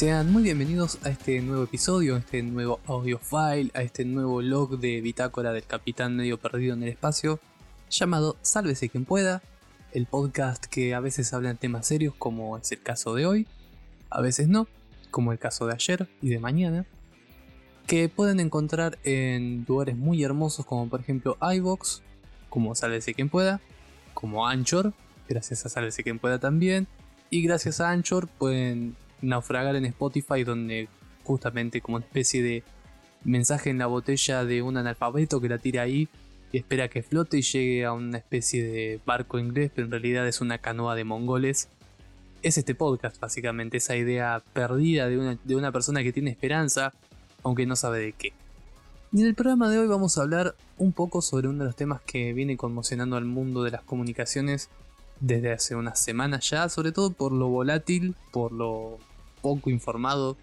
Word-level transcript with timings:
Sean 0.00 0.32
muy 0.32 0.42
bienvenidos 0.42 0.98
a 1.04 1.10
este 1.10 1.42
nuevo 1.42 1.64
episodio, 1.64 2.16
a 2.16 2.20
este 2.20 2.42
nuevo 2.42 2.80
audio 2.86 3.18
file, 3.18 3.70
a 3.74 3.82
este 3.82 4.06
nuevo 4.06 4.40
log 4.40 4.78
de 4.78 5.02
bitácora 5.02 5.52
del 5.52 5.64
capitán 5.64 6.16
medio 6.16 6.38
perdido 6.38 6.72
en 6.72 6.84
el 6.84 6.88
espacio, 6.88 7.38
llamado 7.90 8.38
Sálvese 8.40 8.88
quien 8.88 9.04
pueda, 9.04 9.42
el 9.92 10.06
podcast 10.06 10.64
que 10.64 10.94
a 10.94 11.00
veces 11.00 11.34
habla 11.34 11.50
de 11.50 11.56
temas 11.56 11.86
serios 11.86 12.14
como 12.16 12.56
es 12.56 12.72
el 12.72 12.80
caso 12.80 13.14
de 13.14 13.26
hoy, 13.26 13.46
a 14.08 14.22
veces 14.22 14.48
no, 14.48 14.68
como 15.10 15.32
el 15.32 15.38
caso 15.38 15.66
de 15.66 15.74
ayer 15.74 16.08
y 16.22 16.30
de 16.30 16.38
mañana, 16.38 16.86
que 17.86 18.08
pueden 18.08 18.40
encontrar 18.40 18.98
en 19.04 19.66
lugares 19.68 19.98
muy 19.98 20.24
hermosos 20.24 20.64
como 20.64 20.88
por 20.88 21.00
ejemplo 21.00 21.36
iVox, 21.42 22.00
como 22.48 22.74
Sálvese 22.74 23.12
quien 23.12 23.28
pueda, 23.28 23.60
como 24.14 24.48
Anchor, 24.48 24.94
gracias 25.28 25.66
a 25.66 25.68
Sálvese 25.68 26.02
quien 26.02 26.18
pueda 26.18 26.38
también, 26.38 26.86
y 27.28 27.42
gracias 27.42 27.82
a 27.82 27.90
Anchor 27.90 28.28
pueden 28.28 28.96
naufragar 29.22 29.76
en 29.76 29.84
Spotify 29.86 30.44
donde 30.44 30.88
justamente 31.24 31.80
como 31.80 31.96
una 31.96 32.06
especie 32.06 32.42
de 32.42 32.62
mensaje 33.24 33.70
en 33.70 33.78
la 33.78 33.86
botella 33.86 34.44
de 34.44 34.62
un 34.62 34.76
analfabeto 34.76 35.40
que 35.40 35.48
la 35.48 35.58
tira 35.58 35.82
ahí 35.82 36.08
y 36.52 36.58
espera 36.58 36.88
que 36.88 37.02
flote 37.02 37.38
y 37.38 37.42
llegue 37.42 37.84
a 37.84 37.92
una 37.92 38.18
especie 38.18 38.64
de 38.64 39.00
barco 39.06 39.38
inglés, 39.38 39.70
pero 39.74 39.86
en 39.86 39.92
realidad 39.92 40.26
es 40.26 40.40
una 40.40 40.58
canoa 40.58 40.96
de 40.96 41.04
mongoles. 41.04 41.68
Es 42.42 42.58
este 42.58 42.74
podcast, 42.74 43.20
básicamente, 43.20 43.76
esa 43.76 43.96
idea 43.96 44.42
perdida 44.52 45.08
de 45.08 45.18
una, 45.18 45.38
de 45.44 45.56
una 45.56 45.70
persona 45.70 46.02
que 46.02 46.12
tiene 46.12 46.30
esperanza, 46.30 46.92
aunque 47.44 47.66
no 47.66 47.76
sabe 47.76 48.00
de 48.00 48.12
qué. 48.12 48.32
Y 49.12 49.20
en 49.20 49.26
el 49.26 49.34
programa 49.34 49.68
de 49.68 49.78
hoy 49.78 49.86
vamos 49.86 50.18
a 50.18 50.22
hablar 50.22 50.56
un 50.78 50.92
poco 50.92 51.20
sobre 51.20 51.48
uno 51.48 51.58
de 51.58 51.64
los 51.66 51.76
temas 51.76 52.00
que 52.00 52.32
viene 52.32 52.56
conmocionando 52.56 53.16
al 53.16 53.24
mundo 53.24 53.62
de 53.62 53.72
las 53.72 53.82
comunicaciones 53.82 54.70
desde 55.20 55.52
hace 55.52 55.76
unas 55.76 56.00
semanas 56.00 56.48
ya, 56.48 56.68
sobre 56.68 56.92
todo 56.92 57.10
por 57.10 57.32
lo 57.32 57.48
volátil, 57.48 58.14
por 58.32 58.52
lo 58.52 58.98
poco 59.40 59.70
informado, 59.70 60.36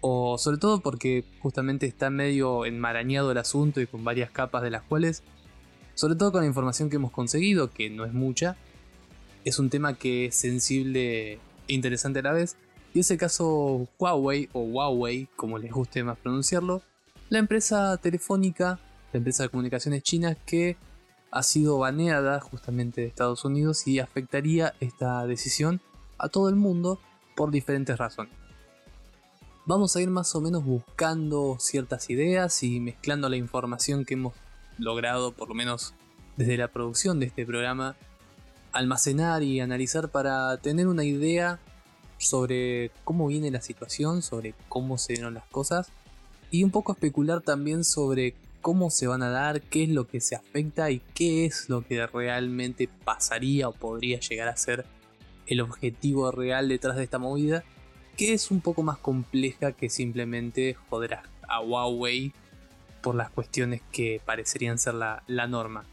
o 0.00 0.38
sobre 0.38 0.58
todo 0.58 0.80
porque 0.80 1.24
justamente 1.40 1.86
está 1.86 2.10
medio 2.10 2.64
enmarañado 2.64 3.32
el 3.32 3.38
asunto 3.38 3.80
y 3.80 3.86
con 3.86 4.04
varias 4.04 4.30
capas 4.30 4.62
de 4.62 4.70
las 4.70 4.82
cuales, 4.82 5.22
sobre 5.94 6.14
todo 6.14 6.32
con 6.32 6.42
la 6.42 6.46
información 6.46 6.88
que 6.88 6.96
hemos 6.96 7.10
conseguido, 7.10 7.70
que 7.70 7.90
no 7.90 8.04
es 8.04 8.12
mucha, 8.12 8.56
es 9.44 9.58
un 9.58 9.70
tema 9.70 9.94
que 9.94 10.26
es 10.26 10.36
sensible 10.36 11.34
e 11.34 11.40
interesante 11.68 12.20
a 12.20 12.22
la 12.22 12.32
vez, 12.32 12.56
y 12.94 13.00
es 13.00 13.10
el 13.10 13.18
caso 13.18 13.88
Huawei 13.98 14.48
o 14.52 14.60
Huawei, 14.60 15.28
como 15.36 15.58
les 15.58 15.72
guste 15.72 16.02
más 16.04 16.18
pronunciarlo, 16.18 16.82
la 17.28 17.38
empresa 17.38 17.96
telefónica, 17.98 18.80
la 19.12 19.18
empresa 19.18 19.42
de 19.42 19.48
comunicaciones 19.50 20.02
chinas 20.02 20.36
que 20.46 20.76
ha 21.30 21.42
sido 21.42 21.78
baneada 21.78 22.40
justamente 22.40 23.02
de 23.02 23.06
Estados 23.06 23.44
Unidos 23.44 23.86
y 23.86 23.98
afectaría 23.98 24.74
esta 24.80 25.26
decisión 25.26 25.80
a 26.16 26.28
todo 26.28 26.48
el 26.48 26.56
mundo 26.56 27.00
por 27.38 27.52
diferentes 27.52 27.96
razones. 27.96 28.32
Vamos 29.64 29.94
a 29.94 30.00
ir 30.00 30.10
más 30.10 30.34
o 30.34 30.40
menos 30.40 30.64
buscando 30.64 31.56
ciertas 31.60 32.10
ideas 32.10 32.64
y 32.64 32.80
mezclando 32.80 33.28
la 33.28 33.36
información 33.36 34.04
que 34.04 34.14
hemos 34.14 34.34
logrado, 34.76 35.30
por 35.30 35.48
lo 35.48 35.54
menos 35.54 35.94
desde 36.36 36.56
la 36.56 36.66
producción 36.66 37.20
de 37.20 37.26
este 37.26 37.46
programa, 37.46 37.94
almacenar 38.72 39.44
y 39.44 39.60
analizar 39.60 40.08
para 40.08 40.56
tener 40.56 40.88
una 40.88 41.04
idea 41.04 41.60
sobre 42.18 42.90
cómo 43.04 43.28
viene 43.28 43.52
la 43.52 43.60
situación, 43.60 44.22
sobre 44.22 44.56
cómo 44.68 44.98
se 44.98 45.12
dieron 45.12 45.34
las 45.34 45.44
cosas 45.44 45.92
y 46.50 46.64
un 46.64 46.72
poco 46.72 46.90
especular 46.90 47.40
también 47.40 47.84
sobre 47.84 48.34
cómo 48.62 48.90
se 48.90 49.06
van 49.06 49.22
a 49.22 49.30
dar, 49.30 49.60
qué 49.60 49.84
es 49.84 49.90
lo 49.90 50.08
que 50.08 50.20
se 50.20 50.34
afecta 50.34 50.90
y 50.90 50.98
qué 51.14 51.44
es 51.44 51.68
lo 51.68 51.86
que 51.86 52.04
realmente 52.04 52.88
pasaría 53.04 53.68
o 53.68 53.72
podría 53.72 54.18
llegar 54.18 54.48
a 54.48 54.56
ser 54.56 54.97
el 55.48 55.60
objetivo 55.60 56.30
real 56.30 56.68
detrás 56.68 56.96
de 56.96 57.04
esta 57.04 57.18
movida, 57.18 57.64
que 58.16 58.34
es 58.34 58.50
un 58.50 58.60
poco 58.60 58.82
más 58.82 58.98
compleja 58.98 59.72
que 59.72 59.88
simplemente 59.88 60.74
joder 60.88 61.14
a, 61.48 61.60
Huawei 61.60 62.32
por 63.02 63.14
las 63.14 63.30
cuestiones 63.30 63.80
que 63.90 64.20
parecerían 64.24 64.78
ser 64.78 64.94
la, 64.94 65.22
la 65.26 65.46
norma. 65.46 65.84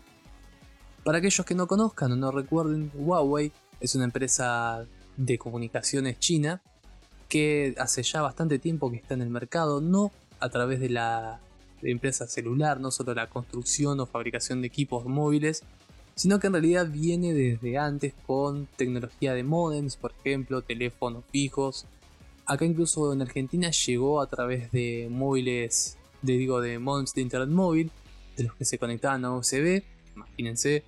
Para 1.03 1.19
aquellos 1.19 1.45
que 1.45 1.55
no 1.55 1.67
conozcan 1.67 2.11
o 2.11 2.15
no 2.15 2.31
recuerden, 2.31 2.91
Huawei 2.93 3.51
es 3.79 3.95
una 3.95 4.05
empresa 4.05 4.85
de 5.15 5.37
comunicaciones 5.37 6.19
china 6.19 6.61
que 7.29 7.73
hace 7.77 8.03
ya 8.03 8.21
bastante 8.21 8.59
tiempo 8.59 8.91
que 8.91 8.97
está 8.97 9.13
en 9.13 9.21
el 9.21 9.29
mercado, 9.29 9.81
no 9.81 10.11
a 10.39 10.49
través 10.49 10.79
de 10.79 10.89
la 10.89 11.39
empresa 11.81 12.27
celular, 12.27 12.79
no 12.79 12.91
solo 12.91 13.13
la 13.13 13.29
construcción 13.29 13.99
o 13.99 14.05
fabricación 14.05 14.61
de 14.61 14.67
equipos 14.67 15.05
móviles, 15.05 15.63
sino 16.15 16.39
que 16.39 16.47
en 16.47 16.53
realidad 16.53 16.87
viene 16.87 17.33
desde 17.33 17.77
antes 17.77 18.13
con 18.25 18.67
tecnología 18.77 19.33
de 19.33 19.43
modems, 19.43 19.97
por 19.97 20.13
ejemplo, 20.13 20.61
teléfonos 20.61 21.25
fijos. 21.31 21.85
Acá 22.45 22.63
incluso 22.63 23.11
en 23.11 23.21
Argentina 23.21 23.69
llegó 23.69 24.21
a 24.21 24.27
través 24.27 24.71
de 24.71 25.09
móviles, 25.11 25.97
de, 26.21 26.37
digo, 26.37 26.61
de 26.61 26.79
modems 26.79 27.13
de 27.13 27.21
internet 27.21 27.49
móvil, 27.49 27.91
de 28.37 28.45
los 28.45 28.55
que 28.55 28.65
se 28.65 28.77
conectaban 28.77 29.25
a 29.25 29.33
USB, 29.33 29.83
imagínense. 30.15 30.83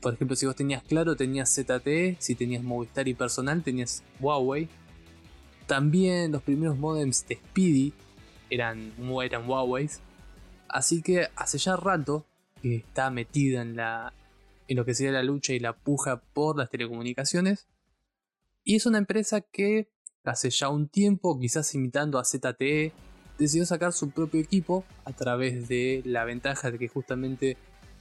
Por 0.00 0.14
ejemplo, 0.14 0.36
si 0.36 0.46
vos 0.46 0.56
tenías 0.56 0.82
Claro, 0.84 1.16
tenías 1.16 1.54
ZTE, 1.54 2.16
si 2.18 2.34
tenías 2.34 2.62
Movistar 2.62 3.08
y 3.08 3.14
Personal, 3.14 3.62
tenías 3.62 4.02
Huawei. 4.20 4.68
También 5.66 6.32
los 6.32 6.42
primeros 6.42 6.78
modems 6.78 7.26
de 7.26 7.36
Speedy 7.36 7.92
eran, 8.48 8.92
eran 9.22 9.48
Huawei. 9.48 9.90
Así 10.68 11.02
que 11.02 11.28
hace 11.34 11.58
ya 11.58 11.76
rato 11.76 12.24
que 12.62 12.76
está 12.76 13.10
metida 13.10 13.62
en 13.62 13.74
la, 13.76 14.12
en 14.68 14.76
lo 14.76 14.84
que 14.84 14.94
sería 14.94 15.12
la 15.12 15.22
lucha 15.22 15.52
y 15.52 15.60
la 15.60 15.76
puja 15.76 16.20
por 16.32 16.56
las 16.56 16.70
telecomunicaciones. 16.70 17.66
Y 18.64 18.76
es 18.76 18.86
una 18.86 18.98
empresa 18.98 19.40
que 19.40 19.88
hace 20.24 20.50
ya 20.50 20.68
un 20.68 20.88
tiempo, 20.88 21.38
quizás 21.38 21.74
imitando 21.74 22.18
a 22.18 22.24
ZTE, 22.24 22.92
decidió 23.38 23.66
sacar 23.66 23.92
su 23.92 24.10
propio 24.10 24.40
equipo 24.40 24.84
a 25.04 25.12
través 25.12 25.68
de 25.68 26.02
la 26.04 26.24
ventaja 26.24 26.70
de 26.70 26.78
que 26.78 26.88
justamente 26.88 27.56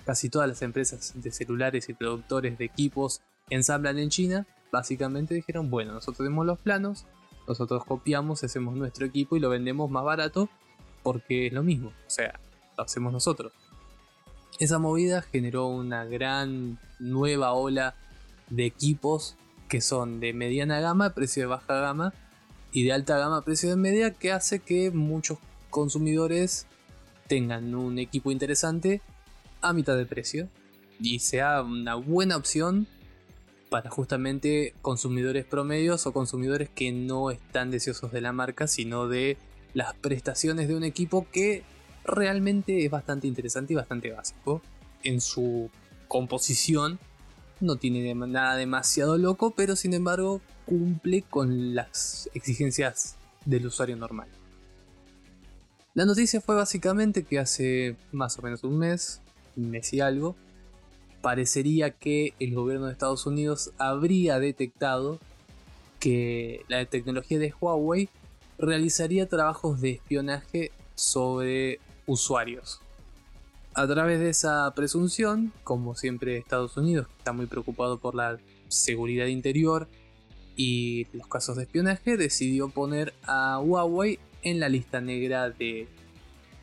casi 0.05 0.29
todas 0.29 0.47
las 0.47 0.61
empresas 0.61 1.13
de 1.15 1.31
celulares 1.31 1.89
y 1.89 1.93
productores 1.93 2.57
de 2.57 2.65
equipos 2.65 3.21
ensamblan 3.49 3.99
en 3.99 4.09
China. 4.09 4.47
Básicamente 4.71 5.33
dijeron, 5.35 5.69
bueno, 5.69 5.93
nosotros 5.93 6.17
tenemos 6.17 6.45
los 6.45 6.59
planos, 6.59 7.05
nosotros 7.47 7.83
copiamos, 7.85 8.43
hacemos 8.43 8.75
nuestro 8.75 9.05
equipo 9.05 9.35
y 9.35 9.39
lo 9.39 9.49
vendemos 9.49 9.89
más 9.89 10.03
barato 10.03 10.49
porque 11.03 11.47
es 11.47 11.53
lo 11.53 11.63
mismo, 11.63 11.89
o 11.89 12.09
sea, 12.09 12.39
lo 12.77 12.83
hacemos 12.83 13.13
nosotros. 13.13 13.53
Esa 14.57 14.79
movida 14.79 15.21
generó 15.21 15.67
una 15.67 16.05
gran 16.05 16.79
nueva 16.99 17.53
ola 17.53 17.95
de 18.49 18.65
equipos 18.65 19.35
que 19.67 19.81
son 19.81 20.19
de 20.19 20.33
mediana 20.33 20.79
gama, 20.79 21.13
precio 21.13 21.43
de 21.43 21.47
baja 21.47 21.79
gama, 21.81 22.13
y 22.71 22.83
de 22.83 22.93
alta 22.93 23.17
gama, 23.17 23.43
precio 23.43 23.69
de 23.69 23.75
media, 23.75 24.11
que 24.11 24.31
hace 24.31 24.59
que 24.59 24.91
muchos 24.91 25.39
consumidores 25.69 26.67
tengan 27.27 27.73
un 27.75 27.99
equipo 27.99 28.31
interesante 28.31 29.01
a 29.61 29.73
mitad 29.73 29.97
de 29.97 30.05
precio 30.05 30.47
y 30.99 31.19
sea 31.19 31.61
una 31.61 31.95
buena 31.95 32.37
opción 32.37 32.87
para 33.69 33.89
justamente 33.89 34.73
consumidores 34.81 35.43
promedios 35.43 36.05
o 36.05 36.13
consumidores 36.13 36.69
que 36.69 36.91
no 36.91 37.31
están 37.31 37.71
deseosos 37.71 38.11
de 38.11 38.21
la 38.21 38.31
marca, 38.31 38.67
sino 38.67 39.07
de 39.07 39.37
las 39.73 39.93
prestaciones 39.95 40.67
de 40.67 40.75
un 40.75 40.83
equipo 40.83 41.27
que 41.31 41.63
realmente 42.05 42.85
es 42.85 42.91
bastante 42.91 43.27
interesante 43.27 43.73
y 43.73 43.75
bastante 43.75 44.11
básico. 44.11 44.61
En 45.03 45.21
su 45.21 45.69
composición 46.07 46.99
no 47.59 47.77
tiene 47.77 48.13
nada 48.13 48.55
demasiado 48.55 49.17
loco, 49.17 49.51
pero 49.51 49.75
sin 49.75 49.93
embargo 49.93 50.41
cumple 50.65 51.21
con 51.23 51.75
las 51.75 52.29
exigencias 52.33 53.15
del 53.45 53.67
usuario 53.67 53.95
normal. 53.95 54.27
La 55.93 56.05
noticia 56.05 56.41
fue 56.41 56.55
básicamente 56.55 57.23
que 57.23 57.39
hace 57.39 57.95
más 58.11 58.37
o 58.37 58.41
menos 58.41 58.63
un 58.63 58.77
mes, 58.77 59.21
un 59.55 59.69
mes 59.69 59.93
y 59.93 60.01
algo, 60.01 60.35
parecería 61.21 61.91
que 61.91 62.33
el 62.39 62.53
gobierno 62.53 62.87
de 62.87 62.91
Estados 62.91 63.25
Unidos 63.25 63.71
habría 63.77 64.39
detectado 64.39 65.19
que 65.99 66.63
la 66.67 66.85
tecnología 66.85 67.39
de 67.39 67.53
Huawei 67.59 68.09
realizaría 68.57 69.27
trabajos 69.27 69.81
de 69.81 69.91
espionaje 69.91 70.71
sobre 70.95 71.79
usuarios. 72.05 72.81
A 73.73 73.87
través 73.87 74.19
de 74.19 74.29
esa 74.29 74.71
presunción, 74.73 75.51
como 75.63 75.95
siempre 75.95 76.37
Estados 76.37 76.77
Unidos 76.77 77.07
está 77.17 77.33
muy 77.33 77.45
preocupado 77.45 77.99
por 77.99 78.15
la 78.15 78.37
seguridad 78.69 79.25
interior 79.25 79.87
y 80.55 81.07
los 81.11 81.27
casos 81.27 81.57
de 81.57 81.63
espionaje, 81.63 82.15
decidió 82.15 82.69
poner 82.69 83.13
a 83.23 83.59
Huawei 83.59 84.19
en 84.43 84.59
la 84.59 84.69
lista 84.69 85.01
negra 85.01 85.49
de, 85.49 85.89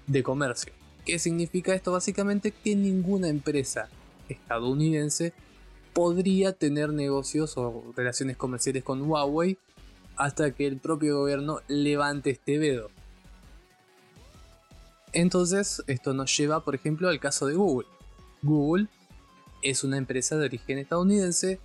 de 0.06 0.22
comercio. 0.22 0.72
¿Qué 1.04 1.18
significa 1.18 1.74
esto? 1.74 1.92
Básicamente 1.92 2.52
que 2.52 2.74
ninguna 2.74 3.28
empresa 3.28 3.88
estadounidense 4.28 5.34
podría 5.92 6.52
tener 6.52 6.90
negocios 6.90 7.58
o 7.58 7.92
relaciones 7.96 8.36
comerciales 8.36 8.84
con 8.84 9.02
Huawei 9.02 9.58
hasta 10.16 10.52
que 10.52 10.66
el 10.66 10.78
propio 10.78 11.18
gobierno 11.18 11.60
levante 11.68 12.30
este 12.30 12.58
veto. 12.58 12.90
Entonces, 15.12 15.82
esto 15.86 16.14
nos 16.14 16.36
lleva, 16.36 16.64
por 16.64 16.74
ejemplo, 16.74 17.08
al 17.08 17.20
caso 17.20 17.46
de 17.46 17.54
Google. 17.54 17.88
Google 18.42 18.88
es 19.62 19.84
una 19.84 19.98
empresa 19.98 20.36
de 20.36 20.46
origen 20.46 20.78
estadounidense 20.78 21.60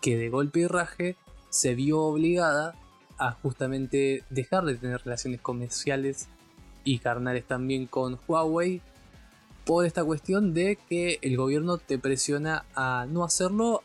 que 0.00 0.16
de 0.16 0.28
golpe 0.28 0.60
y 0.60 0.66
raje 0.66 1.16
se 1.50 1.74
vio 1.74 2.00
obligada 2.00 2.74
a 3.18 3.32
justamente 3.32 4.24
dejar 4.30 4.64
de 4.64 4.76
tener 4.76 5.02
relaciones 5.04 5.40
comerciales 5.40 6.28
y 6.84 6.98
carnales 6.98 7.44
también 7.44 7.86
con 7.86 8.18
Huawei 8.26 8.80
por 9.64 9.84
esta 9.84 10.02
cuestión 10.02 10.54
de 10.54 10.76
que 10.88 11.18
el 11.22 11.36
gobierno 11.36 11.78
te 11.78 11.98
presiona 11.98 12.64
a 12.74 13.06
no 13.08 13.24
hacerlo 13.24 13.82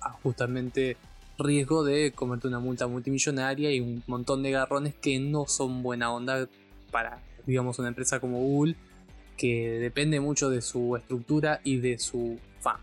a 0.00 0.10
justamente 0.10 0.96
riesgo 1.38 1.84
de 1.84 2.12
comerte 2.12 2.48
una 2.48 2.58
multa 2.58 2.86
multimillonaria 2.86 3.72
y 3.72 3.80
un 3.80 4.02
montón 4.06 4.42
de 4.42 4.50
garrones 4.50 4.94
que 4.94 5.18
no 5.20 5.46
son 5.46 5.82
buena 5.82 6.10
onda 6.12 6.48
para 6.90 7.20
digamos 7.48 7.78
una 7.78 7.88
empresa 7.88 8.20
como 8.20 8.38
Google 8.38 8.76
que 9.38 9.78
depende 9.80 10.20
mucho 10.20 10.50
de 10.50 10.60
su 10.60 10.96
estructura 10.96 11.60
y 11.64 11.78
de 11.78 11.98
su 11.98 12.38
fan. 12.60 12.76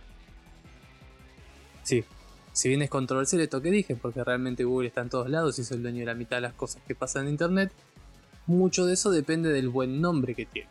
Sí, 1.83 2.03
si 2.51 2.69
bien 2.69 2.81
es 2.81 2.89
controversial 2.89 3.41
esto 3.41 3.62
que 3.62 3.69
dije, 3.69 3.95
porque 3.95 4.23
realmente 4.23 4.63
Google 4.63 4.88
está 4.88 5.01
en 5.01 5.09
todos 5.09 5.29
lados 5.29 5.59
y 5.59 5.62
es 5.62 5.71
el 5.71 5.83
dueño 5.83 6.00
de 6.00 6.06
la 6.06 6.15
mitad 6.15 6.38
de 6.38 6.41
las 6.41 6.53
cosas 6.53 6.81
que 6.88 6.95
pasan 6.95 7.25
en 7.25 7.33
Internet, 7.33 7.71
mucho 8.47 8.88
de 8.88 8.94
eso 8.94 9.12
depende 9.12 9.50
del 9.50 9.69
buen 9.69 10.01
nombre 10.01 10.33
que 10.33 10.47
tiene. 10.47 10.69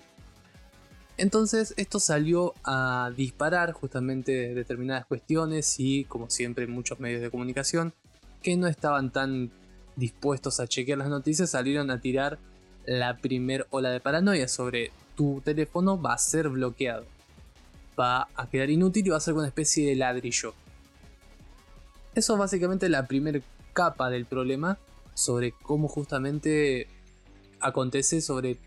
Entonces 1.17 1.73
esto 1.76 2.00
salió 2.00 2.55
a 2.64 3.12
disparar 3.17 3.70
justamente 3.73 4.55
determinadas 4.55 5.06
cuestiones 5.06 5.79
y 5.79 6.05
como 6.05 6.31
siempre 6.31 6.67
muchos 6.67 6.99
medios 6.99 7.20
de 7.20 7.31
comunicación 7.31 7.94
que 8.43 8.56
no 8.56 8.67
estaban 8.67 9.12
tan 9.12 9.52
dispuestos 9.94 10.58
a 10.58 10.67
chequear 10.67 10.99
las 10.99 11.08
noticias 11.08 11.50
salieron 11.50 11.93
a 11.93 12.00
tirar 12.00 12.41
la 12.87 13.17
primer 13.17 13.67
ola 13.71 13.91
de 13.91 14.01
paranoia 14.01 14.49
sobre 14.49 14.91
tu 15.17 15.41
teléfono 15.45 16.01
va 16.01 16.15
a 16.15 16.19
ser 16.19 16.49
bloqueado. 16.49 17.07
Va 17.99 18.29
a 18.35 18.49
quedar 18.51 18.71
inútil 18.71 19.07
y 19.07 19.11
va 19.11 19.17
a 19.17 19.21
ser 19.21 19.35
una 19.35 19.47
especie 19.47 19.89
de 19.89 19.97
ladrillo. 19.97 20.55
Eso 22.15 22.33
es 22.35 22.39
básicamente 22.39 22.89
la 22.89 23.07
primera 23.07 23.41
capa 23.73 24.11
del 24.11 24.27
problema 24.27 24.79
sobre 25.15 25.53
cómo 25.53 25.89
justamente 25.89 26.89
acontece 27.61 28.21
sobre, 28.21 28.59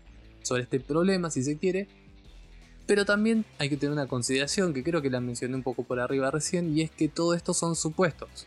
sobre 0.42 0.62
este 0.62 0.80
problema, 0.80 1.30
si 1.30 1.42
se 1.42 1.58
quiere. 1.58 1.88
Pero 2.86 3.04
también 3.04 3.44
hay 3.58 3.68
que 3.68 3.76
tener 3.76 3.92
una 3.92 4.06
consideración 4.06 4.72
que 4.72 4.82
creo 4.82 5.02
que 5.02 5.10
la 5.10 5.20
mencioné 5.20 5.54
un 5.54 5.62
poco 5.62 5.84
por 5.84 6.00
arriba 6.00 6.30
recién, 6.30 6.76
y 6.76 6.82
es 6.82 6.90
que 6.90 7.08
todo 7.08 7.34
esto 7.34 7.52
son 7.52 7.76
supuestos. 7.76 8.46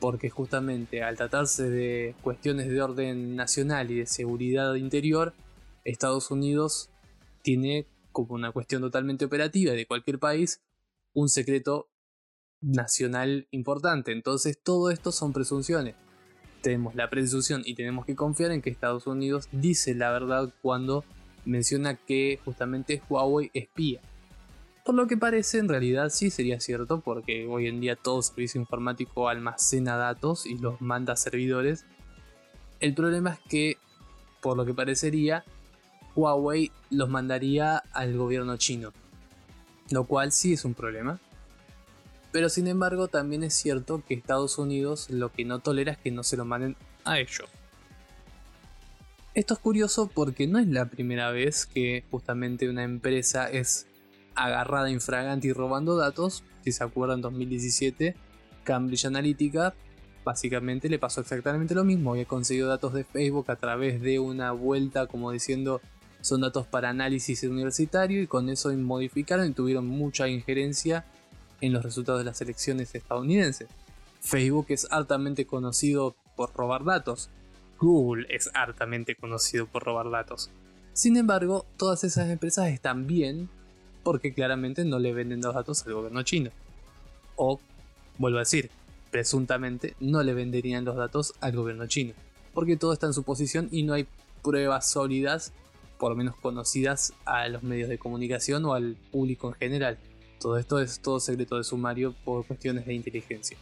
Porque 0.00 0.30
justamente 0.30 1.02
al 1.02 1.16
tratarse 1.16 1.68
de 1.68 2.14
cuestiones 2.22 2.68
de 2.68 2.82
orden 2.82 3.36
nacional 3.36 3.90
y 3.90 3.96
de 3.96 4.06
seguridad 4.06 4.74
interior, 4.74 5.34
Estados 5.84 6.30
Unidos 6.30 6.90
tiene 7.42 7.86
como 8.12 8.34
una 8.34 8.52
cuestión 8.52 8.82
totalmente 8.82 9.24
operativa 9.24 9.72
de 9.72 9.86
cualquier 9.86 10.18
país 10.18 10.62
un 11.14 11.28
secreto 11.28 11.88
nacional 12.60 13.46
importante. 13.50 14.12
Entonces 14.12 14.58
todo 14.62 14.90
esto 14.90 15.12
son 15.12 15.32
presunciones. 15.32 15.94
Tenemos 16.62 16.94
la 16.94 17.08
presunción 17.08 17.62
y 17.64 17.74
tenemos 17.74 18.04
que 18.06 18.16
confiar 18.16 18.50
en 18.50 18.62
que 18.62 18.70
Estados 18.70 19.06
Unidos 19.06 19.48
dice 19.52 19.94
la 19.94 20.10
verdad 20.10 20.52
cuando 20.62 21.04
menciona 21.44 21.94
que 21.94 22.40
justamente 22.44 23.02
Huawei 23.08 23.50
espía. 23.54 24.00
Por 24.86 24.94
lo 24.94 25.08
que 25.08 25.16
parece, 25.16 25.58
en 25.58 25.68
realidad 25.68 26.10
sí 26.10 26.30
sería 26.30 26.60
cierto, 26.60 27.00
porque 27.00 27.44
hoy 27.48 27.66
en 27.66 27.80
día 27.80 27.96
todo 27.96 28.22
servicio 28.22 28.60
informático 28.60 29.28
almacena 29.28 29.96
datos 29.96 30.46
y 30.46 30.58
los 30.58 30.80
manda 30.80 31.14
a 31.14 31.16
servidores. 31.16 31.84
El 32.78 32.94
problema 32.94 33.32
es 33.32 33.40
que, 33.48 33.78
por 34.40 34.56
lo 34.56 34.64
que 34.64 34.74
parecería, 34.74 35.44
Huawei 36.14 36.70
los 36.90 37.08
mandaría 37.08 37.78
al 37.78 38.16
gobierno 38.16 38.56
chino, 38.58 38.92
lo 39.90 40.04
cual 40.04 40.30
sí 40.30 40.52
es 40.52 40.64
un 40.64 40.74
problema. 40.74 41.18
Pero 42.30 42.48
sin 42.48 42.68
embargo 42.68 43.08
también 43.08 43.42
es 43.42 43.54
cierto 43.54 44.04
que 44.06 44.14
Estados 44.14 44.56
Unidos 44.56 45.10
lo 45.10 45.32
que 45.32 45.44
no 45.44 45.58
tolera 45.58 45.92
es 45.92 45.98
que 45.98 46.12
no 46.12 46.22
se 46.22 46.36
lo 46.36 46.44
manden 46.44 46.76
a 47.04 47.18
ellos. 47.18 47.48
Esto 49.34 49.54
es 49.54 49.60
curioso 49.60 50.08
porque 50.14 50.46
no 50.46 50.60
es 50.60 50.68
la 50.68 50.84
primera 50.86 51.32
vez 51.32 51.66
que 51.66 52.04
justamente 52.08 52.68
una 52.68 52.84
empresa 52.84 53.50
es 53.50 53.88
agarrada 54.36 54.90
infragante 54.90 55.48
y 55.48 55.52
robando 55.52 55.96
datos. 55.96 56.44
Si 56.62 56.72
se 56.72 56.84
acuerdan, 56.84 57.18
en 57.18 57.22
2017, 57.22 58.14
Cambridge 58.64 59.06
Analytica 59.06 59.74
básicamente 60.24 60.88
le 60.88 60.98
pasó 60.98 61.20
exactamente 61.20 61.74
lo 61.74 61.84
mismo. 61.84 62.10
Había 62.10 62.24
conseguido 62.26 62.68
datos 62.68 62.92
de 62.92 63.04
Facebook 63.04 63.50
a 63.50 63.56
través 63.56 64.00
de 64.00 64.18
una 64.18 64.52
vuelta 64.52 65.06
como 65.06 65.30
diciendo 65.30 65.80
son 66.20 66.40
datos 66.40 66.66
para 66.66 66.90
análisis 66.90 67.44
universitario 67.44 68.20
y 68.20 68.26
con 68.26 68.48
eso 68.48 68.72
modificaron 68.72 69.46
y 69.46 69.52
tuvieron 69.52 69.86
mucha 69.86 70.26
injerencia 70.26 71.04
en 71.60 71.72
los 71.72 71.84
resultados 71.84 72.20
de 72.20 72.24
las 72.24 72.40
elecciones 72.40 72.92
estadounidenses. 72.94 73.68
Facebook 74.20 74.66
es 74.70 74.88
altamente 74.90 75.46
conocido 75.46 76.16
por 76.34 76.52
robar 76.52 76.84
datos. 76.84 77.30
Google 77.78 78.26
es 78.28 78.50
hartamente 78.54 79.14
conocido 79.14 79.66
por 79.66 79.84
robar 79.84 80.10
datos. 80.10 80.50
Sin 80.92 81.16
embargo, 81.16 81.64
todas 81.76 82.02
esas 82.02 82.28
empresas 82.30 82.68
están 82.68 83.06
bien 83.06 83.48
porque 84.06 84.32
claramente 84.32 84.84
no 84.84 85.00
le 85.00 85.12
venden 85.12 85.40
los 85.40 85.52
datos 85.52 85.84
al 85.84 85.94
gobierno 85.94 86.22
chino. 86.22 86.52
O, 87.34 87.58
vuelvo 88.18 88.38
a 88.38 88.42
decir, 88.42 88.70
presuntamente 89.10 89.96
no 89.98 90.22
le 90.22 90.32
venderían 90.32 90.84
los 90.84 90.94
datos 90.94 91.34
al 91.40 91.56
gobierno 91.56 91.88
chino. 91.88 92.14
Porque 92.54 92.76
todo 92.76 92.92
está 92.92 93.08
en 93.08 93.14
su 93.14 93.24
posición 93.24 93.68
y 93.72 93.82
no 93.82 93.94
hay 93.94 94.06
pruebas 94.44 94.88
sólidas 94.88 95.52
por 95.98 96.12
lo 96.12 96.16
menos 96.16 96.36
conocidas 96.36 97.14
a 97.24 97.48
los 97.48 97.64
medios 97.64 97.88
de 97.88 97.98
comunicación 97.98 98.64
o 98.64 98.74
al 98.74 98.94
público 99.10 99.48
en 99.48 99.54
general. 99.54 99.98
Todo 100.38 100.56
esto 100.56 100.78
es 100.78 101.00
todo 101.00 101.18
secreto 101.18 101.56
de 101.56 101.64
sumario 101.64 102.14
por 102.24 102.46
cuestiones 102.46 102.86
de 102.86 102.94
inteligencia. 102.94 103.58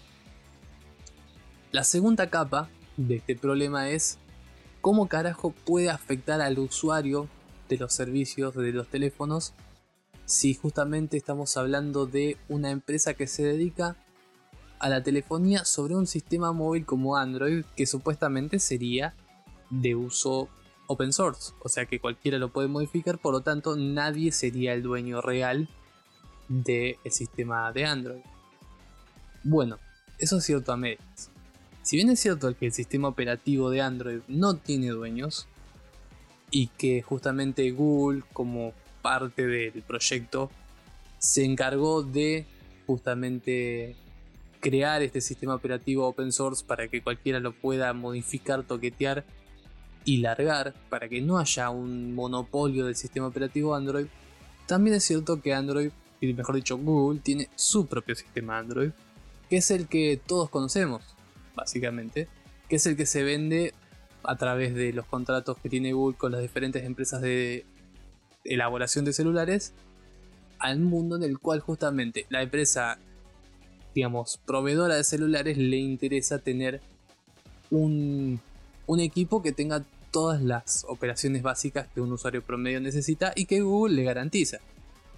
La 1.73 1.85
segunda 1.85 2.29
capa 2.29 2.69
de 2.99 3.17
este 3.17 3.35
problema 3.35 3.89
es 3.89 4.19
cómo 4.83 5.09
carajo 5.09 5.55
puede 5.65 5.89
afectar 5.89 6.43
al 6.43 6.59
usuario 6.59 7.31
de 7.71 7.79
los 7.79 7.95
servicios 7.95 8.55
de 8.55 8.73
los 8.73 8.89
teléfonos 8.89 9.55
si 10.27 10.55
justamente 10.55 11.17
estamos 11.17 11.57
hablando 11.57 12.07
de 12.07 12.37
una 12.49 12.71
empresa 12.71 13.15
que 13.15 13.27
se 13.27 13.43
dedica 13.43 13.97
a 14.79 14.89
la 14.89 15.03
telefonía 15.03 15.65
sobre 15.65 15.95
un 15.95 16.07
sistema 16.07 16.53
móvil 16.53 16.85
como 16.85 17.17
Android 17.17 17.65
que 17.77 17.87
supuestamente 17.87 18.59
sería 18.59 19.15
de 19.71 19.95
uso 19.95 20.49
open 20.87 21.13
source, 21.13 21.53
o 21.61 21.69
sea 21.69 21.87
que 21.87 22.01
cualquiera 22.01 22.39
lo 22.39 22.53
puede 22.53 22.69
modificar, 22.69 23.19
por 23.19 23.33
lo 23.33 23.41
tanto 23.41 23.77
nadie 23.77 24.33
sería 24.33 24.75
el 24.75 24.83
dueño 24.83 25.21
real 25.21 25.69
del 26.49 26.97
sistema 27.11 27.73
de 27.73 27.87
Android. 27.87 28.23
Bueno, 29.43 29.79
eso 30.19 30.39
es 30.39 30.45
cierto 30.45 30.73
a 30.73 30.77
medias. 30.77 31.31
Si 31.83 31.97
bien 31.97 32.11
es 32.11 32.21
cierto 32.21 32.55
que 32.57 32.67
el 32.67 32.73
sistema 32.73 33.09
operativo 33.09 33.71
de 33.71 33.83
Android 33.83 34.21
no 34.29 34.57
tiene 34.57 34.89
dueños 34.89 35.47
y 36.51 36.69
que 36.69 37.03
justamente 37.03 37.71
Google 37.73 38.23
como 38.33 38.73
parte 39.05 39.47
del 39.47 39.83
proyecto 39.83 40.51
se 41.19 41.45
encargó 41.45 42.03
de 42.03 42.47
justamente 42.87 43.97
crear 44.61 45.03
este 45.03 45.21
sistema 45.21 45.55
operativo 45.55 46.09
open 46.09 46.33
source 46.33 46.65
para 46.65 46.89
que 46.89 47.03
cualquiera 47.03 47.39
lo 47.39 47.53
pueda 47.53 47.93
modificar, 47.93 48.63
toquetear 48.63 49.23
y 50.07 50.19
largar 50.19 50.73
para 50.89 51.07
que 51.07 51.21
no 51.21 51.37
haya 51.37 51.69
un 51.69 52.15
monopolio 52.15 52.87
del 52.87 52.97
sistema 52.97 53.27
operativo 53.27 53.75
Android, 53.75 54.07
también 54.67 54.97
es 54.97 55.05
cierto 55.05 55.43
que 55.43 55.53
Android, 55.53 55.91
y 56.23 56.33
mejor 56.33 56.55
dicho 56.55 56.79
Google, 56.79 57.21
tiene 57.21 57.51
su 57.57 57.87
propio 57.87 58.15
sistema 58.15 58.57
Android, 58.57 58.93
que 59.51 59.59
es 59.59 59.71
el 59.71 59.87
que 59.87 60.19
todos 60.27 60.49
conocemos, 60.49 61.03
básicamente, 61.55 62.27
que 62.71 62.77
es 62.77 62.87
el 62.87 62.97
que 62.97 63.05
se 63.05 63.23
vende 63.23 63.75
a 64.23 64.37
través 64.37 64.75
de 64.75 64.95
los 64.95 65.05
contratos 65.05 65.59
que 65.59 65.69
tiene 65.69 65.93
Google 65.93 66.17
con 66.17 66.33
las 66.33 66.41
diferentes 66.41 66.85
empresas 66.85 67.21
de 67.21 67.67
elaboración 68.45 69.05
de 69.05 69.13
celulares 69.13 69.73
al 70.59 70.81
mundo 70.81 71.17
en 71.17 71.23
el 71.23 71.39
cual 71.39 71.61
justamente 71.61 72.27
la 72.31 72.43
empresa, 72.43 72.99
digamos, 73.95 74.41
proveedora 74.47 74.97
de 74.97 75.05
celulares 75.05 75.59
le 75.59 75.77
interesa 75.77 76.39
tener 76.39 76.81
un, 77.71 78.41
un 78.87 79.01
equipo 79.01 79.43
que 79.43 79.53
tenga 79.53 79.85
todas 80.11 80.43
las 80.43 80.85
operaciones 80.89 81.43
básicas 81.43 81.89
que 81.93 82.01
un 82.01 82.13
usuario 82.13 82.43
promedio 82.43 82.81
necesita 82.81 83.33
y 83.35 83.47
que 83.47 83.63
Google 83.63 83.97
le 83.97 84.05
garantiza. 84.05 84.59